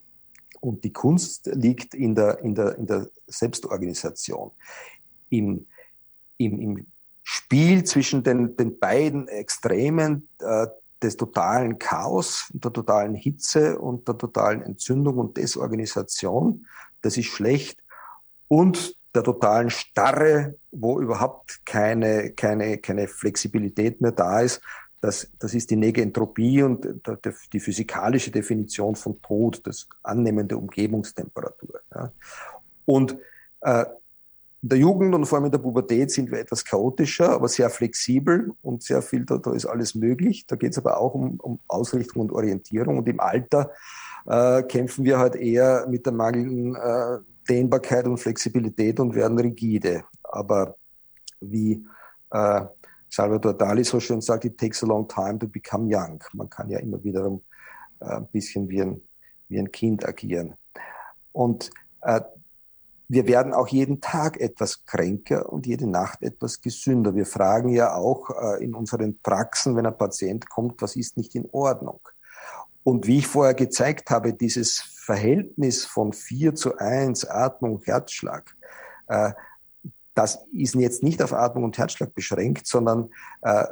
Und 0.59 0.83
die 0.83 0.93
Kunst 0.93 1.47
liegt 1.53 1.93
in 1.93 2.15
der, 2.15 2.39
in 2.39 2.55
der, 2.55 2.77
in 2.77 2.87
der 2.87 3.07
Selbstorganisation, 3.27 4.51
im, 5.29 5.67
im, 6.37 6.59
im 6.59 6.87
Spiel 7.23 7.83
zwischen 7.83 8.23
den, 8.23 8.55
den 8.55 8.79
beiden 8.79 9.27
Extremen 9.27 10.29
äh, 10.39 10.67
des 11.01 11.17
totalen 11.17 11.77
Chaos, 11.77 12.49
der 12.53 12.73
totalen 12.73 13.13
Hitze 13.13 13.77
und 13.77 14.07
der 14.07 14.17
totalen 14.17 14.61
Entzündung 14.61 15.17
und 15.17 15.37
Desorganisation. 15.37 16.65
Das 17.01 17.17
ist 17.17 17.27
schlecht. 17.27 17.83
Und 18.47 18.95
der 19.13 19.23
totalen 19.23 19.69
Starre, 19.69 20.55
wo 20.71 20.99
überhaupt 20.99 21.65
keine, 21.65 22.31
keine, 22.31 22.77
keine 22.77 23.07
Flexibilität 23.07 24.01
mehr 24.01 24.11
da 24.11 24.41
ist, 24.41 24.61
das, 24.99 25.31
das 25.37 25.53
ist 25.53 25.69
die 25.69 25.75
Negentropie 25.75 26.63
und 26.63 26.87
die 27.53 27.59
physikalische 27.59 28.31
Definition 28.31 28.95
von 28.95 29.21
Tod, 29.21 29.61
das 29.65 29.87
Annehmen 30.03 30.47
der 30.47 30.57
Umgebungstemperatur. 30.57 31.81
Ja. 31.93 32.11
Und 32.85 33.17
äh, 33.61 33.85
in 34.63 34.69
der 34.69 34.79
Jugend 34.79 35.13
und 35.13 35.25
vor 35.25 35.37
allem 35.37 35.45
in 35.45 35.51
der 35.51 35.59
Pubertät 35.59 36.09
sind 36.09 36.31
wir 36.31 36.39
etwas 36.39 36.65
chaotischer, 36.65 37.29
aber 37.29 37.47
sehr 37.47 37.69
flexibel 37.69 38.53
und 38.63 38.81
sehr 38.81 39.03
viel, 39.03 39.23
da, 39.23 39.37
da 39.37 39.53
ist 39.53 39.67
alles 39.67 39.93
möglich. 39.93 40.47
Da 40.47 40.55
geht 40.55 40.71
es 40.71 40.79
aber 40.79 40.99
auch 40.99 41.13
um, 41.13 41.39
um 41.39 41.59
Ausrichtung 41.67 42.23
und 42.23 42.31
Orientierung. 42.31 42.97
Und 42.97 43.07
im 43.07 43.19
Alter 43.19 43.71
äh, 44.25 44.63
kämpfen 44.63 45.05
wir 45.05 45.19
halt 45.19 45.35
eher 45.35 45.85
mit 45.87 46.07
der 46.07 46.13
mangelnden 46.13 46.75
äh, 46.75 47.19
Dehnbarkeit 47.47 48.07
und 48.07 48.17
Flexibilität 48.17 48.99
und 48.99 49.13
werden 49.13 49.37
rigide. 49.37 50.03
Aber 50.23 50.75
wie 51.39 51.85
äh, 52.31 52.61
Salvador 53.09 53.53
Dali 53.53 53.83
so 53.83 53.99
schön 53.99 54.21
sagt, 54.21 54.45
it 54.45 54.57
takes 54.57 54.83
a 54.83 54.85
long 54.85 55.07
time 55.07 55.39
to 55.39 55.47
become 55.47 55.87
young. 55.89 56.23
Man 56.33 56.49
kann 56.49 56.69
ja 56.69 56.79
immer 56.79 57.03
wiederum 57.03 57.41
äh, 57.99 58.05
ein 58.05 58.27
bisschen 58.27 58.69
wie 58.69 58.81
ein, 58.81 59.01
wie 59.47 59.59
ein 59.59 59.71
Kind 59.71 60.07
agieren. 60.07 60.55
Und 61.31 61.69
äh, 62.01 62.21
wir 63.09 63.25
werden 63.25 63.53
auch 63.53 63.67
jeden 63.67 64.01
Tag 64.01 64.39
etwas 64.39 64.83
kränker 64.85 65.51
und 65.51 65.65
jede 65.65 65.89
Nacht 65.89 66.21
etwas 66.23 66.61
gesünder. 66.61 67.15
Wir 67.15 67.25
fragen 67.25 67.69
ja 67.69 67.95
auch 67.95 68.29
äh, 68.29 68.63
in 68.63 68.73
unseren 68.73 69.19
Praxen, 69.19 69.75
wenn 69.75 69.85
ein 69.85 69.97
Patient 69.97 70.49
kommt, 70.49 70.81
was 70.81 70.95
ist 70.95 71.15
nicht 71.15 71.33
in 71.35 71.47
Ordnung? 71.51 72.01
Und 72.83 73.07
wie 73.07 73.19
ich 73.19 73.27
vorher 73.27 73.53
gezeigt 73.53 74.09
habe, 74.09 74.33
dieses 74.33 74.79
Verhältnis 74.79 75.85
von 75.85 76.11
4 76.11 76.55
zu 76.55 76.77
1, 76.77 77.25
Atmung, 77.25 77.81
Herzschlag, 77.83 78.55
äh, 79.07 79.31
das 80.17 80.39
ist 80.51 80.73
jetzt 80.73 81.03
nicht 81.03 81.21
auf 81.21 81.31
Atmung 81.31 81.63
und 81.63 81.77
Herzschlag 81.77 82.15
beschränkt, 82.15 82.65
sondern 82.65 83.11
äh, 83.43 83.65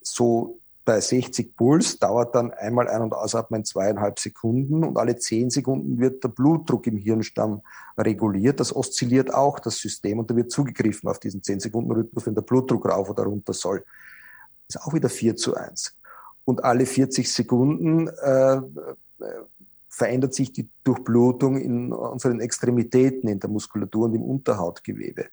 so 0.00 0.60
bei 0.86 0.98
60 0.98 1.56
Puls 1.56 1.98
dauert 1.98 2.34
dann 2.34 2.52
einmal 2.52 2.88
Ein- 2.88 3.02
und 3.02 3.12
Ausatmen 3.12 3.66
zweieinhalb 3.66 4.18
Sekunden 4.18 4.82
und 4.82 4.96
alle 4.96 5.16
zehn 5.16 5.50
Sekunden 5.50 5.98
wird 5.98 6.24
der 6.24 6.28
Blutdruck 6.28 6.86
im 6.86 6.96
Hirnstamm 6.96 7.60
reguliert. 7.98 8.60
Das 8.60 8.74
oszilliert 8.74 9.32
auch 9.32 9.58
das 9.58 9.76
System 9.76 10.18
und 10.18 10.30
da 10.30 10.36
wird 10.36 10.50
zugegriffen 10.50 11.08
auf 11.08 11.18
diesen 11.18 11.42
zehn 11.42 11.60
Sekunden 11.60 11.92
Rhythmus, 11.92 12.26
wenn 12.26 12.34
der 12.34 12.42
Blutdruck 12.42 12.88
rauf 12.88 13.10
oder 13.10 13.24
runter 13.24 13.52
soll. 13.52 13.84
Ist 14.68 14.80
auch 14.80 14.94
wieder 14.94 15.10
4 15.10 15.36
zu 15.36 15.54
1. 15.54 15.96
Und 16.46 16.64
alle 16.64 16.86
40 16.86 17.30
Sekunden 17.30 18.08
äh, 18.08 18.60
verändert 19.88 20.32
sich 20.32 20.50
die 20.52 20.68
Durchblutung 20.82 21.58
in 21.58 21.92
unseren 21.92 22.40
Extremitäten, 22.40 23.28
in 23.28 23.38
der 23.38 23.50
Muskulatur 23.50 24.06
und 24.06 24.14
im 24.14 24.22
Unterhautgewebe 24.22 25.26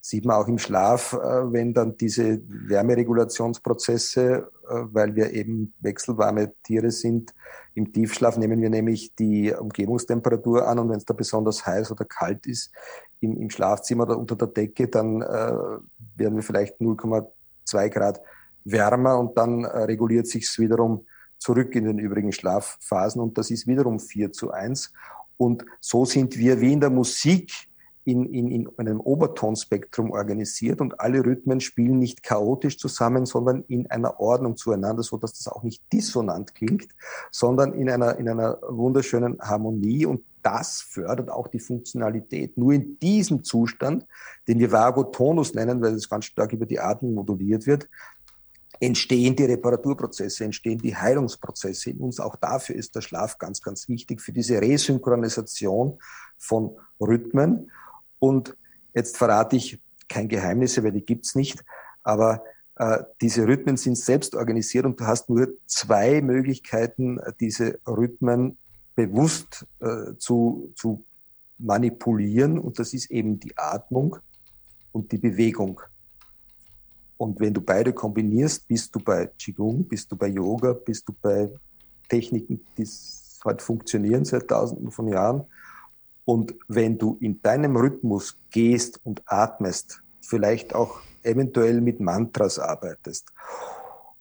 sieht 0.00 0.24
man 0.24 0.36
auch 0.36 0.48
im 0.48 0.58
Schlaf, 0.58 1.12
äh, 1.12 1.52
wenn 1.52 1.74
dann 1.74 1.96
diese 1.96 2.40
Wärmeregulationsprozesse, 2.46 4.22
äh, 4.22 4.74
weil 4.92 5.14
wir 5.14 5.32
eben 5.32 5.74
wechselwarme 5.80 6.52
Tiere 6.62 6.90
sind, 6.90 7.34
im 7.78 7.92
Tiefschlaf 7.92 8.36
nehmen 8.36 8.60
wir 8.60 8.70
nämlich 8.70 9.14
die 9.14 9.52
Umgebungstemperatur 9.52 10.66
an 10.66 10.80
und 10.80 10.88
wenn 10.90 10.96
es 10.96 11.04
da 11.04 11.14
besonders 11.14 11.64
heiß 11.64 11.92
oder 11.92 12.04
kalt 12.04 12.44
ist 12.46 12.72
im, 13.20 13.40
im 13.40 13.50
Schlafzimmer 13.50 14.02
oder 14.02 14.18
unter 14.18 14.34
der 14.34 14.48
Decke, 14.48 14.88
dann 14.88 15.22
äh, 15.22 15.52
werden 16.16 16.34
wir 16.34 16.42
vielleicht 16.42 16.80
0,2 16.80 17.88
Grad 17.88 18.20
wärmer 18.64 19.18
und 19.18 19.38
dann 19.38 19.62
äh, 19.62 19.84
reguliert 19.84 20.26
sich 20.26 20.44
es 20.44 20.58
wiederum 20.58 21.06
zurück 21.38 21.74
in 21.76 21.84
den 21.84 21.98
übrigen 21.98 22.32
Schlafphasen 22.32 23.22
und 23.22 23.38
das 23.38 23.50
ist 23.50 23.68
wiederum 23.68 24.00
4 24.00 24.32
zu 24.32 24.50
1. 24.50 24.92
Und 25.36 25.64
so 25.80 26.04
sind 26.04 26.36
wir 26.36 26.60
wie 26.60 26.72
in 26.72 26.80
der 26.80 26.90
Musik 26.90 27.68
in, 28.08 28.24
in, 28.32 28.50
in 28.50 28.68
einem 28.78 29.00
Obertonspektrum 29.00 30.12
organisiert 30.12 30.80
und 30.80 30.98
alle 30.98 31.22
Rhythmen 31.22 31.60
spielen 31.60 31.98
nicht 31.98 32.22
chaotisch 32.22 32.78
zusammen, 32.78 33.26
sondern 33.26 33.64
in 33.68 33.86
einer 33.90 34.18
Ordnung 34.18 34.56
zueinander, 34.56 35.02
so 35.02 35.18
dass 35.18 35.34
das 35.34 35.46
auch 35.46 35.62
nicht 35.62 35.82
dissonant 35.92 36.54
klingt, 36.54 36.88
sondern 37.30 37.74
in 37.74 37.90
einer, 37.90 38.16
in 38.18 38.30
einer 38.30 38.58
wunderschönen 38.66 39.38
Harmonie 39.40 40.06
und 40.06 40.24
das 40.42 40.80
fördert 40.80 41.30
auch 41.30 41.48
die 41.48 41.58
Funktionalität. 41.58 42.56
Nur 42.56 42.72
in 42.72 42.98
diesem 42.98 43.44
Zustand, 43.44 44.06
den 44.46 44.58
wir 44.58 44.72
Vagotonus 44.72 45.52
nennen, 45.52 45.82
weil 45.82 45.92
es 45.92 46.08
ganz 46.08 46.24
stark 46.24 46.54
über 46.54 46.64
die 46.64 46.80
Atmung 46.80 47.12
moduliert 47.12 47.66
wird, 47.66 47.90
entstehen 48.80 49.36
die 49.36 49.44
Reparaturprozesse, 49.44 50.44
entstehen 50.44 50.78
die 50.78 50.96
Heilungsprozesse 50.96 51.90
in 51.90 51.98
uns. 51.98 52.20
Auch 52.20 52.36
dafür 52.36 52.76
ist 52.76 52.94
der 52.94 53.02
Schlaf 53.02 53.36
ganz, 53.36 53.60
ganz 53.60 53.86
wichtig 53.88 54.22
für 54.22 54.32
diese 54.32 54.62
Resynchronisation 54.62 55.98
von 56.38 56.76
Rhythmen. 57.00 57.70
Und 58.18 58.56
jetzt 58.94 59.16
verrate 59.16 59.56
ich 59.56 59.80
kein 60.08 60.28
Geheimnisse, 60.28 60.82
weil 60.82 60.92
die 60.92 61.04
gibt's 61.04 61.34
nicht, 61.34 61.64
aber 62.02 62.42
äh, 62.76 63.02
diese 63.20 63.46
Rhythmen 63.46 63.76
sind 63.76 63.98
selbst 63.98 64.34
organisiert 64.34 64.86
und 64.86 65.00
du 65.00 65.06
hast 65.06 65.28
nur 65.28 65.48
zwei 65.66 66.20
Möglichkeiten, 66.22 67.20
diese 67.40 67.78
Rhythmen 67.86 68.56
bewusst 68.94 69.66
äh, 69.80 70.16
zu, 70.18 70.72
zu 70.76 71.04
manipulieren 71.58 72.58
und 72.58 72.78
das 72.78 72.94
ist 72.94 73.10
eben 73.10 73.38
die 73.38 73.56
Atmung 73.56 74.16
und 74.92 75.12
die 75.12 75.18
Bewegung. 75.18 75.80
Und 77.16 77.40
wenn 77.40 77.52
du 77.52 77.60
beide 77.60 77.92
kombinierst, 77.92 78.68
bist 78.68 78.94
du 78.94 79.00
bei 79.00 79.26
Qigong, 79.26 79.84
bist 79.84 80.10
du 80.10 80.16
bei 80.16 80.28
Yoga, 80.28 80.72
bist 80.72 81.08
du 81.08 81.14
bei 81.20 81.50
Techniken, 82.08 82.60
die 82.76 82.88
halt 83.44 83.60
funktionieren 83.60 84.24
seit 84.24 84.48
tausenden 84.48 84.92
von 84.92 85.08
Jahren, 85.08 85.44
und 86.28 86.54
wenn 86.68 86.98
du 86.98 87.16
in 87.20 87.40
deinem 87.40 87.74
Rhythmus 87.74 88.36
gehst 88.50 89.00
und 89.02 89.22
atmest, 89.24 90.02
vielleicht 90.20 90.74
auch 90.74 91.00
eventuell 91.22 91.80
mit 91.80 92.00
Mantras 92.00 92.58
arbeitest, 92.58 93.32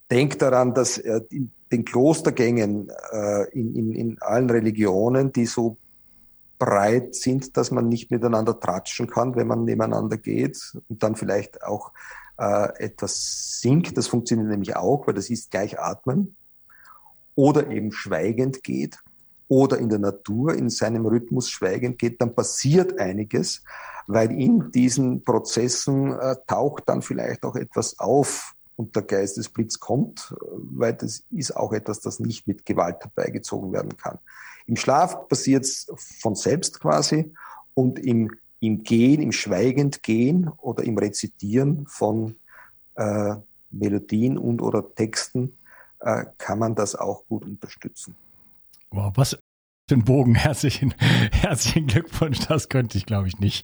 denk 0.09 0.39
daran, 0.39 0.73
dass 0.73 0.99
äh, 0.99 1.19
in 1.29 1.51
den 1.69 1.83
Klostergängen 1.83 2.89
äh, 3.11 3.49
in, 3.51 3.75
in, 3.75 3.91
in 3.91 4.21
allen 4.21 4.49
Religionen, 4.49 5.33
die 5.33 5.45
so 5.45 5.75
breit 6.57 7.13
sind, 7.13 7.57
dass 7.57 7.71
man 7.71 7.89
nicht 7.89 8.09
miteinander 8.09 8.57
tratschen 8.57 9.07
kann, 9.07 9.35
wenn 9.35 9.47
man 9.47 9.65
nebeneinander 9.65 10.15
geht 10.15 10.77
und 10.87 11.03
dann 11.03 11.17
vielleicht 11.17 11.61
auch 11.61 11.91
äh, 12.37 12.85
etwas 12.85 13.59
singt. 13.59 13.97
Das 13.97 14.07
funktioniert 14.07 14.47
nämlich 14.47 14.77
auch, 14.77 15.07
weil 15.07 15.13
das 15.13 15.29
ist 15.29 15.51
gleich 15.51 15.77
atmen. 15.77 16.37
Oder 17.35 17.69
eben 17.69 17.91
schweigend 17.91 18.63
geht 18.63 18.97
oder 19.47 19.77
in 19.77 19.89
der 19.89 19.99
Natur 19.99 20.53
in 20.53 20.69
seinem 20.69 21.05
Rhythmus 21.05 21.49
schweigend 21.49 21.97
geht, 21.97 22.21
dann 22.21 22.35
passiert 22.35 22.99
einiges, 22.99 23.63
weil 24.07 24.31
in 24.31 24.71
diesen 24.71 25.23
Prozessen 25.23 26.11
äh, 26.13 26.35
taucht 26.47 26.83
dann 26.87 27.01
vielleicht 27.01 27.43
auch 27.43 27.55
etwas 27.55 27.99
auf 27.99 28.55
und 28.75 28.95
der 28.95 29.03
Geistesblitz 29.03 29.79
kommt, 29.79 30.35
weil 30.39 30.93
das 30.93 31.23
ist 31.31 31.55
auch 31.55 31.73
etwas, 31.73 31.99
das 31.99 32.19
nicht 32.19 32.47
mit 32.47 32.65
Gewalt 32.65 32.97
herbeigezogen 33.01 33.73
werden 33.73 33.97
kann. 33.97 34.19
Im 34.67 34.75
Schlaf 34.75 35.27
passiert 35.27 35.63
es 35.63 35.87
von 36.21 36.35
selbst 36.35 36.79
quasi 36.79 37.33
und 37.73 37.99
im, 37.99 38.31
im 38.59 38.83
Gehen, 38.83 39.21
im 39.21 39.31
schweigend 39.31 40.03
Gehen 40.03 40.49
oder 40.57 40.83
im 40.83 40.97
Rezitieren 40.97 41.87
von 41.87 42.35
äh, 42.95 43.35
Melodien 43.71 44.37
und 44.37 44.61
oder 44.61 44.93
Texten 44.93 45.57
äh, 45.99 46.25
kann 46.37 46.59
man 46.59 46.75
das 46.75 46.95
auch 46.95 47.25
gut 47.27 47.45
unterstützen. 47.45 48.15
Wow, 48.97 49.11
was 49.13 49.37
den 49.91 50.03
Bogen. 50.03 50.33
Herzlichen, 50.35 50.95
herzlichen 51.31 51.85
Glückwunsch. 51.85 52.39
Das 52.47 52.67
könnte 52.67 52.97
ich, 52.97 53.05
glaube 53.05 53.27
ich, 53.27 53.39
nicht. 53.39 53.63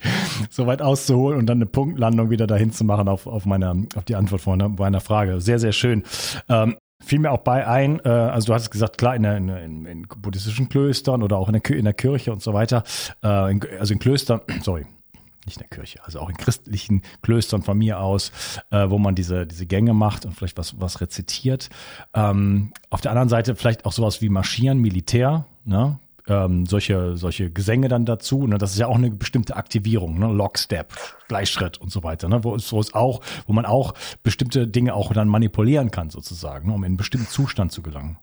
So 0.52 0.68
weit 0.68 0.84
auszuholen 0.84 1.40
und 1.40 1.48
dann 1.48 1.58
eine 1.58 1.66
Punktlandung 1.66 2.30
wieder 2.30 2.46
dahin 2.46 2.72
zu 2.72 2.84
machen 2.84 3.08
auf, 3.08 3.26
auf 3.26 3.48
meiner, 3.48 3.76
auf 3.96 4.06
die 4.06 4.16
Antwort 4.16 4.42
von 4.42 4.76
meiner 4.78 5.02
Frage. 5.02 5.42
Sehr, 5.42 5.58
sehr 5.58 5.72
schön. 5.72 6.04
Ähm, 6.50 6.78
fiel 7.04 7.18
mir 7.18 7.32
auch 7.32 7.40
bei 7.40 7.68
ein, 7.68 8.00
äh, 8.06 8.10
also 8.10 8.48
du 8.48 8.54
hast 8.54 8.70
gesagt, 8.70 9.00
klar, 9.00 9.16
in, 9.16 9.24
der, 9.24 9.38
in, 9.38 9.50
in, 9.50 9.86
in 9.88 10.02
buddhistischen 10.04 10.70
Klöstern 10.70 11.24
oder 11.24 11.38
auch 11.38 11.50
in 11.50 11.60
der, 11.60 11.72
in 11.76 11.86
der 11.86 11.96
Kirche 11.96 12.32
und 12.32 12.44
so 12.44 12.54
weiter, 12.54 12.84
äh, 13.24 13.52
in, 13.52 13.62
also 13.80 13.94
in 13.94 14.00
Klöstern, 14.00 14.42
sorry, 14.62 14.86
nicht 15.46 15.58
in 15.58 15.68
der 15.68 15.78
Kirche, 15.78 16.04
also 16.04 16.20
auch 16.20 16.30
in 16.30 16.38
christlichen 16.38 17.02
Klöstern 17.22 17.62
von 17.62 17.78
mir 17.78 18.00
aus, 18.00 18.32
äh, 18.72 18.90
wo 18.90 18.98
man 18.98 19.16
diese, 19.16 19.46
diese 19.46 19.66
Gänge 19.66 19.94
macht 19.94 20.26
und 20.26 20.34
vielleicht 20.34 20.58
was, 20.58 20.80
was 20.80 21.02
rezitiert. 21.02 21.70
Ähm, 22.14 22.72
auf 22.90 23.02
der 23.02 23.12
anderen 23.12 23.30
Seite 23.30 23.56
vielleicht 23.56 23.86
auch 23.86 23.92
sowas 23.92 24.22
wie 24.22 24.30
Marschieren, 24.30 24.80
Militär, 24.80 25.46
ne? 25.66 26.00
ähm, 26.28 26.66
solche, 26.66 27.18
solche 27.18 27.52
Gesänge 27.52 27.88
dann 27.88 28.06
dazu. 28.06 28.48
Ne? 28.48 28.58
Das 28.58 28.72
ist 28.72 28.80
ja 28.80 28.88
auch 28.88 28.96
eine 28.96 29.12
bestimmte 29.12 29.56
Aktivierung, 29.56 30.20
ne? 30.20 30.28
Lockstep, 30.28 30.94
Gleichschritt 31.28 31.78
und 31.78 31.92
so 31.92 32.04
weiter, 32.04 32.30
ne? 32.30 32.44
wo, 32.44 32.52
wo 32.52 32.80
es 32.80 32.94
auch, 32.94 33.22
wo 33.48 33.54
man 33.54 33.66
auch 33.66 33.94
bestimmte 34.24 34.68
Dinge 34.68 34.94
auch 34.94 35.12
dann 35.14 35.28
manipulieren 35.28 35.92
kann, 35.92 36.10
sozusagen, 36.10 36.70
ne? 36.70 36.74
um 36.74 36.84
in 36.84 36.92
einen 36.92 36.98
bestimmten 36.98 37.28
Zustand 37.28 37.72
zu 37.72 37.82
gelangen. 37.82 38.18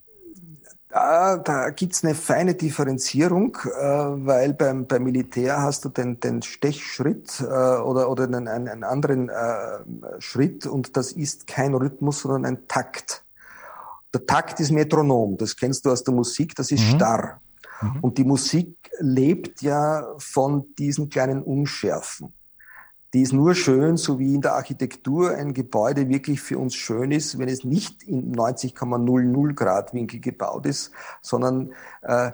Da, 0.91 1.37
da 1.37 1.71
gibt's 1.71 2.03
eine 2.03 2.17
feine 2.17 2.55
Differenzierung, 2.55 3.57
äh, 3.65 3.81
weil 3.81 4.55
beim, 4.55 4.89
beim 4.89 5.05
Militär 5.05 5.63
hast 5.63 5.85
du 5.85 5.89
den, 5.89 6.19
den 6.19 6.43
Stechschritt 6.43 7.41
äh, 7.41 7.45
oder, 7.45 8.11
oder 8.11 8.25
einen, 8.25 8.49
einen 8.49 8.83
anderen 8.83 9.29
äh, 9.29 9.79
Schritt 10.19 10.67
und 10.67 10.97
das 10.97 11.13
ist 11.13 11.47
kein 11.47 11.75
Rhythmus, 11.75 12.23
sondern 12.23 12.45
ein 12.45 12.67
Takt. 12.67 13.25
Der 14.13 14.27
Takt 14.27 14.59
ist 14.59 14.73
Metronom, 14.73 15.37
das 15.37 15.57
kennst 15.57 15.87
du 15.87 15.93
aus 15.93 16.03
der 16.03 16.13
Musik, 16.13 16.57
das 16.57 16.73
ist 16.73 16.83
mhm. 16.83 16.97
starr. 16.97 17.41
Mhm. 17.81 17.99
Und 18.01 18.19
die 18.19 18.25
Musik 18.25 18.77
lebt 18.99 19.63
ja 19.63 20.05
von 20.19 20.75
diesen 20.77 21.09
kleinen 21.09 21.43
Unschärfen. 21.43 22.33
Die 23.13 23.23
ist 23.23 23.33
nur 23.33 23.55
schön, 23.57 23.97
so 23.97 24.21
wie 24.21 24.35
in 24.35 24.41
der 24.41 24.55
Architektur 24.55 25.35
ein 25.35 25.53
Gebäude 25.53 26.09
wirklich 26.09 26.41
für 26.41 26.59
uns 26.59 26.77
schön 26.77 27.11
ist, 27.11 27.39
wenn 27.39 27.49
es 27.49 27.65
nicht 27.65 28.05
in 28.05 28.35
90,00 28.35 29.55
Grad 29.55 29.93
Winkel 29.93 30.21
gebaut 30.21 30.65
ist, 30.67 30.93
sondern 31.21 31.73
äh, 32.03 32.31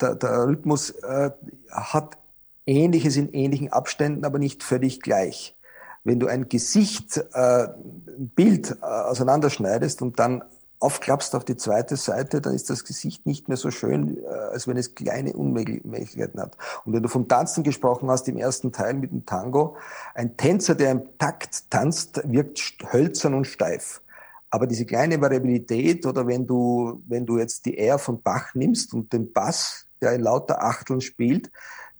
der, 0.00 0.16
der 0.16 0.48
Rhythmus 0.48 0.90
äh, 0.90 1.30
hat 1.70 2.18
Ähnliches 2.66 3.16
in 3.16 3.32
ähnlichen 3.32 3.72
Abständen, 3.72 4.24
aber 4.24 4.38
nicht 4.38 4.62
völlig 4.62 5.00
gleich. 5.00 5.56
Wenn 6.02 6.18
du 6.18 6.26
ein 6.26 6.48
Gesicht, 6.48 7.18
äh, 7.32 7.68
ein 7.68 8.30
Bild 8.34 8.78
äh, 8.82 8.84
auseinanderschneidest 8.84 10.02
und 10.02 10.18
dann 10.18 10.42
aufklappst 10.80 11.34
auf 11.34 11.44
die 11.44 11.56
zweite 11.56 11.96
Seite, 11.96 12.40
dann 12.40 12.54
ist 12.54 12.70
das 12.70 12.84
Gesicht 12.84 13.26
nicht 13.26 13.48
mehr 13.48 13.58
so 13.58 13.70
schön, 13.70 14.18
äh, 14.18 14.26
als 14.26 14.66
wenn 14.66 14.78
es 14.78 14.94
kleine 14.94 15.34
Unmöglichkeiten 15.34 16.40
hat. 16.40 16.56
Und 16.84 16.94
wenn 16.94 17.02
du 17.02 17.08
vom 17.08 17.28
Tanzen 17.28 17.62
gesprochen 17.62 18.10
hast 18.10 18.26
im 18.28 18.38
ersten 18.38 18.72
Teil 18.72 18.94
mit 18.94 19.12
dem 19.12 19.26
Tango, 19.26 19.76
ein 20.14 20.36
Tänzer, 20.36 20.74
der 20.74 20.90
im 20.92 21.18
Takt 21.18 21.70
tanzt, 21.70 22.22
wirkt 22.24 22.60
hölzern 22.92 23.34
und 23.34 23.46
steif. 23.46 24.00
Aber 24.48 24.66
diese 24.66 24.86
kleine 24.86 25.20
Variabilität 25.20 26.06
oder 26.06 26.26
wenn 26.26 26.46
du, 26.46 27.02
wenn 27.06 27.26
du 27.26 27.38
jetzt 27.38 27.66
die 27.66 27.78
R 27.78 27.98
von 27.98 28.20
Bach 28.22 28.54
nimmst 28.54 28.94
und 28.94 29.12
den 29.12 29.32
Bass, 29.32 29.86
der 30.00 30.14
in 30.14 30.22
lauter 30.22 30.64
Achteln 30.64 31.00
spielt, 31.02 31.52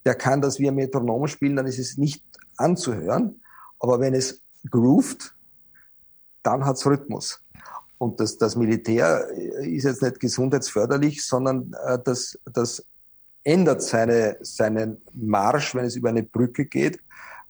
der 0.05 0.15
kann 0.15 0.41
das 0.41 0.59
wie 0.59 0.69
ein 0.69 0.75
Metronom 0.75 1.27
spielen, 1.27 1.55
dann 1.55 1.67
ist 1.67 1.79
es 1.79 1.99
nicht 1.99 2.25
anzuhören. 2.57 3.43
Aber 3.79 4.01
wenn 4.01 4.15
es 4.15 4.43
groovt, 4.69 5.37
dann 6.43 6.65
hat's 6.65 6.87
Rhythmus. 6.87 7.45
Und 8.01 8.19
das, 8.19 8.39
das 8.39 8.57
Militär 8.57 9.29
ist 9.29 9.85
jetzt 9.85 10.01
nicht 10.01 10.21
gesundheitsförderlich, 10.21 11.23
sondern 11.23 11.77
äh, 11.85 11.99
das, 12.03 12.39
das 12.51 12.83
ändert 13.45 13.83
seine, 13.83 14.39
seinen 14.41 15.03
Marsch, 15.13 15.75
wenn 15.75 15.85
es 15.85 15.97
über 15.97 16.09
eine 16.09 16.23
Brücke 16.23 16.65
geht, 16.65 16.99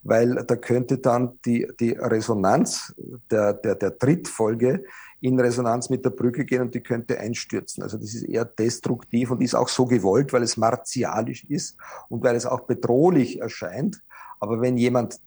weil 0.03 0.35
da 0.35 0.57
könnte 0.57 0.97
dann 0.97 1.39
die, 1.45 1.71
die 1.79 1.91
Resonanz 1.91 2.93
der, 3.31 3.53
der, 3.53 3.75
der 3.75 3.97
Trittfolge 3.97 4.83
in 5.21 5.39
Resonanz 5.39 5.89
mit 5.89 6.03
der 6.03 6.09
Brücke 6.09 6.43
gehen 6.43 6.63
und 6.63 6.75
die 6.75 6.83
könnte 6.83 7.17
einstürzen. 7.17 7.81
Also 7.81 7.97
das 7.97 8.13
ist 8.13 8.23
eher 8.23 8.43
destruktiv 8.43 9.31
und 9.31 9.41
ist 9.41 9.55
auch 9.55 9.69
so 9.69 9.85
gewollt, 9.85 10.33
weil 10.33 10.43
es 10.43 10.57
martialisch 10.57 11.45
ist 11.45 11.77
und 12.09 12.25
weil 12.25 12.35
es 12.35 12.45
auch 12.45 12.61
bedrohlich 12.67 13.39
erscheint. 13.39 14.01
Aber 14.41 14.59
wenn 14.59 14.75
jemand 14.75 15.21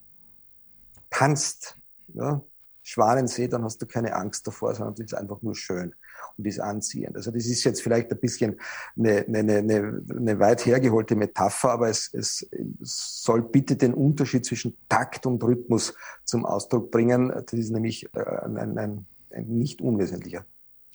tanzt, 1.08 1.78
ja, 2.12 2.42
Schwanensee, 2.87 3.49
dann 3.49 3.64
hast 3.64 3.81
du 3.81 3.87
keine 3.87 4.14
Angst 4.14 4.47
davor, 4.47 4.75
sondern 4.75 4.92
es 4.94 5.01
ist 5.01 5.14
einfach 5.14 5.40
nur 5.40 5.55
schön 5.55 5.94
und 6.37 6.47
ist 6.47 6.61
anziehend. 6.61 7.16
Also 7.16 7.31
das 7.31 7.47
ist 7.47 7.64
jetzt 7.64 7.83
vielleicht 7.83 8.12
ein 8.12 8.18
bisschen 8.18 8.61
eine, 8.97 9.25
eine, 9.27 9.59
eine, 9.59 10.03
eine 10.11 10.38
weit 10.38 10.66
hergeholte 10.66 11.16
Metapher, 11.16 11.70
aber 11.70 11.88
es, 11.88 12.12
es 12.12 12.47
soll 12.51 13.40
bitte 13.40 13.77
den 13.77 13.94
Unterschied 13.94 14.44
zwischen 14.44 14.77
Takt 14.88 15.25
und 15.25 15.42
Rhythmus 15.42 15.94
zum 16.25 16.44
Ausdruck 16.44 16.90
bringen. 16.90 17.29
Das 17.31 17.55
ist 17.55 17.70
nämlich 17.70 18.07
äh, 18.14 18.20
ein, 18.20 18.59
ein, 18.59 19.07
ein 19.31 19.47
nicht 19.49 19.81
unwesentlicher. 19.81 20.44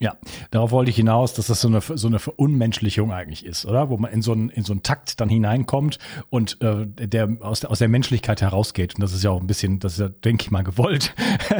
Ja, 0.02 0.16
darauf 0.52 0.72
wollte 0.72 0.90
ich 0.92 0.96
hinaus, 0.96 1.34
dass 1.34 1.48
das 1.48 1.60
so 1.60 1.68
eine, 1.68 1.82
so 1.82 2.08
eine 2.08 2.20
Verunmenschlichung 2.20 3.12
eigentlich 3.12 3.46
ist, 3.46 3.66
oder? 3.66 3.90
Wo 3.90 3.98
man 3.98 4.12
in 4.14 4.22
so 4.22 4.32
einen, 4.32 4.50
in 4.50 4.64
so 4.64 4.72
einen 4.72 4.82
Takt 4.82 5.20
dann 5.20 5.28
hineinkommt 5.28 6.00
und 6.30 6.62
äh, 6.62 6.86
der 6.88 7.38
aus, 7.42 7.60
der 7.60 7.70
aus 7.70 7.80
der 7.80 7.90
Menschlichkeit 7.90 8.42
herausgeht. 8.42 8.96
Und 8.96 9.02
das 9.02 9.12
ist 9.12 9.26
ja 9.26 9.32
auch 9.32 9.42
ein 9.42 9.48
bisschen, 9.48 9.80
das 9.80 9.94
ist 9.94 10.00
ja, 10.00 10.08
denke 10.08 10.44
ich 10.44 10.52
mal, 10.52 10.64
gewollt. 10.64 11.14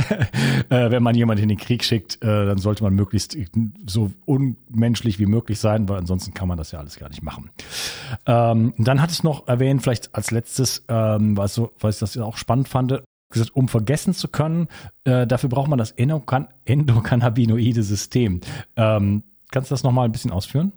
äh, 0.70 0.90
wenn 0.90 1.04
man 1.04 1.16
jemanden 1.16 1.44
in 1.44 1.50
den 1.50 1.58
Krieg 1.58 1.84
schickt, 1.84 2.24
äh, 2.24 2.46
dann 2.46 2.60
sollte 2.60 2.82
man 2.82 2.94
möglichst 2.94 3.38
so 3.86 4.12
unmenschlich 4.26 5.20
wie 5.20 5.26
möglich 5.26 5.60
sein, 5.60 5.90
weil 5.90 5.98
ansonsten 5.98 6.34
kann 6.34 6.48
man 6.48 6.58
das 6.58 6.72
ja 6.72 6.80
alles 6.80 6.98
gar 6.98 7.10
nicht 7.10 7.22
machen. 7.22 7.50
Ähm, 8.26 8.74
dann 8.78 9.02
hat 9.02 9.12
es 9.12 9.22
noch 9.22 9.50
erwähnt, 9.50 9.84
vielleicht 9.84 10.16
als 10.16 10.32
letztes, 10.32 10.86
ähm, 10.88 11.36
was 11.36 11.56
so, 11.56 11.74
weil 11.82 11.92
ich 11.92 12.00
das 12.00 12.18
auch 12.18 12.38
spannend 12.38 12.70
fand, 12.70 13.04
gesagt, 13.30 13.56
um 13.56 13.68
vergessen 13.68 14.14
zu 14.14 14.28
können, 14.28 14.68
äh, 15.04 15.28
dafür 15.28 15.50
braucht 15.50 15.70
man 15.70 15.80
das 15.80 15.92
Endokan 15.92 16.48
endokannabinoide 16.66 17.84
System. 17.84 18.42
Ähm, 18.76 19.24
kannst 19.52 19.70
du 19.70 19.74
das 19.74 19.84
nochmal 19.84 20.06
ein 20.06 20.12
bisschen 20.12 20.32
ausführen? 20.32 20.74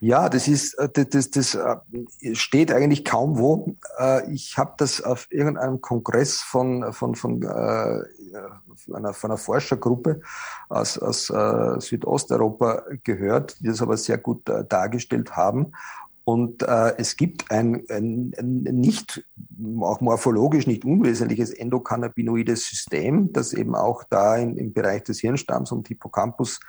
Ja, 0.00 0.28
das 0.28 0.48
ist, 0.48 0.74
äh, 0.74 0.88
das, 0.88 1.08
das, 1.08 1.30
das 1.30 1.54
äh, 1.54 2.34
steht 2.34 2.72
eigentlich 2.72 3.04
kaum 3.04 3.38
wo. 3.38 3.76
Äh, 3.98 4.32
ich 4.32 4.56
habe 4.56 4.74
das 4.78 5.02
auf 5.02 5.26
irgendeinem 5.30 5.80
Kongress 5.80 6.40
von, 6.40 6.92
von, 6.92 7.14
von, 7.14 7.42
äh, 7.42 7.46
einer, 7.46 9.12
von 9.12 9.30
einer 9.30 9.38
Forschergruppe 9.38 10.20
aus, 10.68 10.98
aus 10.98 11.32
Südosteuropa 11.78 12.84
gehört, 13.02 13.60
die 13.60 13.66
das 13.66 13.82
aber 13.82 13.96
sehr 13.96 14.18
gut 14.18 14.42
dargestellt 14.68 15.36
haben. 15.36 15.72
Und 16.28 16.62
äh, 16.62 16.94
es 16.98 17.16
gibt 17.16 17.50
ein, 17.50 17.86
ein, 17.88 18.34
ein 18.38 18.60
nicht, 18.64 19.24
auch 19.80 20.02
morphologisch 20.02 20.66
nicht 20.66 20.84
unwesentliches 20.84 21.54
endokannabinoides 21.54 22.68
System, 22.68 23.32
das 23.32 23.54
eben 23.54 23.74
auch 23.74 24.04
da 24.04 24.36
in, 24.36 24.58
im 24.58 24.74
Bereich 24.74 25.04
des 25.04 25.20
Hirnstamms 25.20 25.72
und 25.72 25.88
Hippocampus 25.88 26.60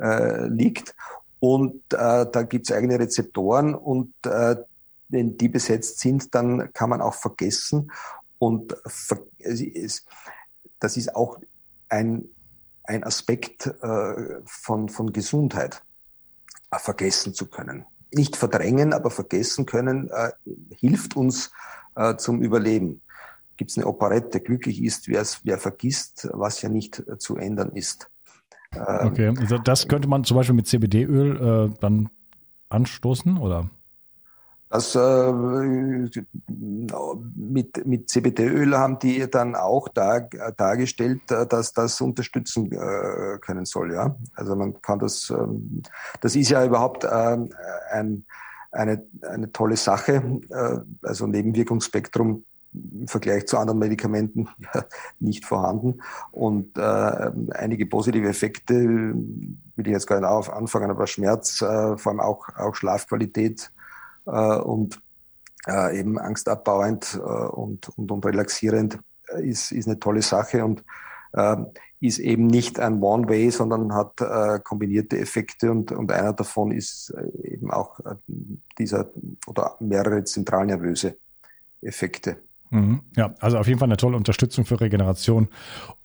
äh, 0.00 0.46
liegt. 0.46 0.94
Und 1.40 1.82
äh, 1.94 2.26
da 2.30 2.42
gibt 2.44 2.70
es 2.70 2.76
eigene 2.76 3.00
Rezeptoren 3.00 3.74
und 3.74 4.14
äh, 4.24 4.54
wenn 5.08 5.36
die 5.36 5.48
besetzt 5.48 5.98
sind, 5.98 6.32
dann 6.32 6.72
kann 6.72 6.90
man 6.90 7.00
auch 7.00 7.14
vergessen. 7.14 7.90
Und 8.38 8.76
ver 8.86 9.18
es, 9.40 10.06
das 10.78 10.96
ist 10.96 11.16
auch 11.16 11.40
ein, 11.88 12.28
ein 12.84 13.02
Aspekt 13.02 13.66
äh, 13.66 14.14
von, 14.44 14.88
von 14.88 15.12
Gesundheit, 15.12 15.82
vergessen 16.70 17.34
zu 17.34 17.46
können 17.46 17.84
nicht 18.12 18.36
verdrängen, 18.36 18.92
aber 18.92 19.10
vergessen 19.10 19.66
können, 19.66 20.10
äh, 20.10 20.30
hilft 20.74 21.16
uns 21.16 21.50
äh, 21.94 22.16
zum 22.16 22.42
Überleben. 22.42 23.02
Gibt 23.56 23.70
es 23.72 23.76
eine 23.76 23.86
Operette, 23.86 24.40
glücklich 24.40 24.82
ist, 24.82 25.08
wer 25.08 25.58
vergisst, 25.58 26.28
was 26.32 26.62
ja 26.62 26.68
nicht 26.68 27.00
äh, 27.06 27.18
zu 27.18 27.36
ändern 27.36 27.72
ist. 27.72 28.10
Ähm, 28.74 29.08
okay, 29.08 29.34
also 29.38 29.58
das 29.58 29.88
könnte 29.88 30.08
man 30.08 30.24
zum 30.24 30.36
Beispiel 30.36 30.54
mit 30.54 30.66
CBD-Öl 30.66 31.70
äh, 31.70 31.76
dann 31.80 32.10
anstoßen, 32.68 33.38
oder? 33.38 33.70
Das 34.70 34.94
äh, 34.94 35.32
mit, 37.34 37.86
mit 37.86 38.10
CBD-Öl 38.10 38.76
haben 38.76 38.98
die 38.98 39.28
dann 39.30 39.54
auch 39.54 39.88
dar, 39.88 40.28
dargestellt, 40.56 41.30
äh, 41.30 41.46
dass 41.46 41.72
das 41.72 42.00
unterstützen 42.00 42.70
äh, 42.72 43.38
können 43.38 43.64
soll. 43.64 43.94
Ja, 43.94 44.16
also 44.34 44.56
man 44.56 44.80
kann 44.82 44.98
das. 44.98 45.30
Ähm, 45.30 45.82
das 46.20 46.36
ist 46.36 46.50
ja 46.50 46.64
überhaupt 46.64 47.04
äh, 47.04 47.38
ein, 47.92 48.26
eine, 48.70 49.02
eine 49.22 49.50
tolle 49.52 49.76
Sache. 49.76 50.40
Äh, 50.50 50.78
also 51.02 51.26
Nebenwirkungsspektrum 51.26 52.44
im 52.74 53.08
Vergleich 53.08 53.46
zu 53.46 53.56
anderen 53.56 53.78
Medikamenten 53.78 54.48
nicht 55.18 55.46
vorhanden 55.46 56.02
und 56.32 56.76
äh, 56.76 57.30
einige 57.52 57.86
positive 57.86 58.28
Effekte 58.28 58.74
will 58.74 59.86
ich 59.86 59.92
jetzt 59.92 60.06
gar 60.06 60.20
nicht 60.20 60.28
auf 60.28 60.52
anfangen, 60.52 60.90
aber 60.90 61.06
Schmerz, 61.06 61.62
äh, 61.62 61.96
vor 61.96 62.12
allem 62.12 62.20
auch, 62.20 62.46
auch 62.56 62.74
Schlafqualität 62.74 63.72
äh, 63.72 63.77
und 64.30 65.00
äh, 65.66 65.98
eben 65.98 66.18
angstabbauend 66.18 67.14
äh, 67.14 67.18
und, 67.18 67.88
und, 67.96 68.10
und 68.10 68.26
relaxierend 68.26 68.98
ist, 69.40 69.72
ist 69.72 69.86
eine 69.86 69.98
tolle 69.98 70.22
Sache 70.22 70.64
und 70.64 70.84
ist 72.00 72.18
eben 72.20 72.46
nicht 72.46 72.78
ein 72.78 73.02
One-Way, 73.02 73.50
sondern 73.50 73.92
hat 73.92 74.20
äh, 74.20 74.60
kombinierte 74.60 75.18
Effekte 75.18 75.70
und, 75.70 75.90
und 75.92 76.12
einer 76.12 76.32
davon 76.32 76.70
ist 76.70 77.12
eben 77.42 77.70
auch 77.70 77.98
äh, 78.00 78.14
dieser 78.78 79.10
oder 79.46 79.76
mehrere 79.80 80.22
zentralnervöse 80.24 81.18
Effekte. 81.82 82.38
Mhm. 82.70 83.02
Ja, 83.16 83.34
also 83.40 83.58
auf 83.58 83.66
jeden 83.66 83.78
Fall 83.78 83.88
eine 83.88 83.96
tolle 83.96 84.16
Unterstützung 84.16 84.64
für 84.64 84.80
Regeneration 84.80 85.48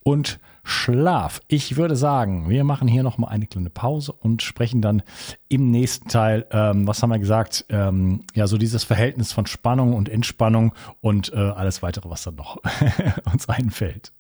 und 0.04 0.40
Schlaf. 0.64 1.42
Ich 1.48 1.76
würde 1.76 1.96
sagen, 1.96 2.50
wir 2.50 2.64
machen 2.64 2.88
hier 2.88 3.04
nochmal 3.04 3.32
eine 3.32 3.48
kleine 3.48 3.70
Pause 3.70 4.14
und 4.14 4.42
sprechen 4.42 4.82
dann 4.82 5.04
im 5.50 5.72
nächsten 5.72 6.08
Teil, 6.08 6.46
ähm, 6.52 6.88
was 6.88 7.04
haben 7.04 7.10
wir 7.10 7.20
gesagt, 7.20 7.66
ähm, 7.70 8.22
ja, 8.34 8.48
so 8.48 8.58
dieses 8.58 8.86
Verhältnis 8.86 9.34
von 9.34 9.46
Spannung 9.46 9.94
und 9.94 10.08
Entspannung 10.08 10.74
und 11.02 11.34
äh, 11.34 11.38
alles 11.38 11.82
weitere, 11.82 12.10
was 12.10 12.24
dann 12.24 12.36
noch 12.36 12.62
uns 13.34 13.50
einfällt. 13.50 14.14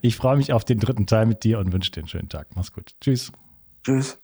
Ich 0.00 0.16
freue 0.16 0.36
mich 0.36 0.52
auf 0.52 0.64
den 0.64 0.80
dritten 0.80 1.06
Teil 1.06 1.26
mit 1.26 1.44
dir 1.44 1.60
und 1.60 1.72
wünsche 1.72 1.92
dir 1.92 2.00
einen 2.00 2.08
schönen 2.08 2.28
Tag. 2.28 2.48
Mach's 2.56 2.72
gut. 2.72 2.94
Tschüss. 3.00 3.30
Tschüss. 3.84 4.23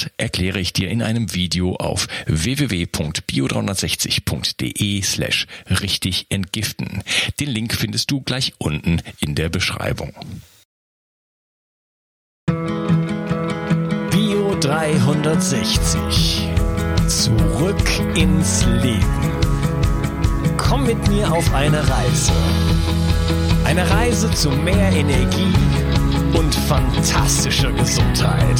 erkläre 0.17 0.59
ich 0.59 0.73
dir 0.73 0.89
in 0.89 1.01
einem 1.01 1.33
Video 1.33 1.75
auf 1.75 2.07
www.bio360.de 2.25 5.01
slash 5.01 5.47
richtig 5.69 6.25
entgiften. 6.29 7.03
Den 7.39 7.49
Link 7.49 7.73
findest 7.73 8.11
du 8.11 8.19
gleich 8.21 8.53
unten 8.57 9.01
in 9.19 9.35
der 9.35 9.49
Beschreibung. 9.49 10.13
Bio 14.11 14.55
360. 14.59 16.49
Zurück 17.07 17.89
ins 18.15 18.65
Leben. 18.65 19.41
Komm 20.57 20.85
mit 20.85 21.07
mir 21.07 21.31
auf 21.31 21.53
eine 21.53 21.79
Reise. 21.79 22.33
Eine 23.65 23.89
Reise 23.89 24.29
zu 24.31 24.49
mehr 24.49 24.91
Energie 24.91 25.53
und 26.33 26.55
fantastischer 26.55 27.71
Gesundheit. 27.71 28.59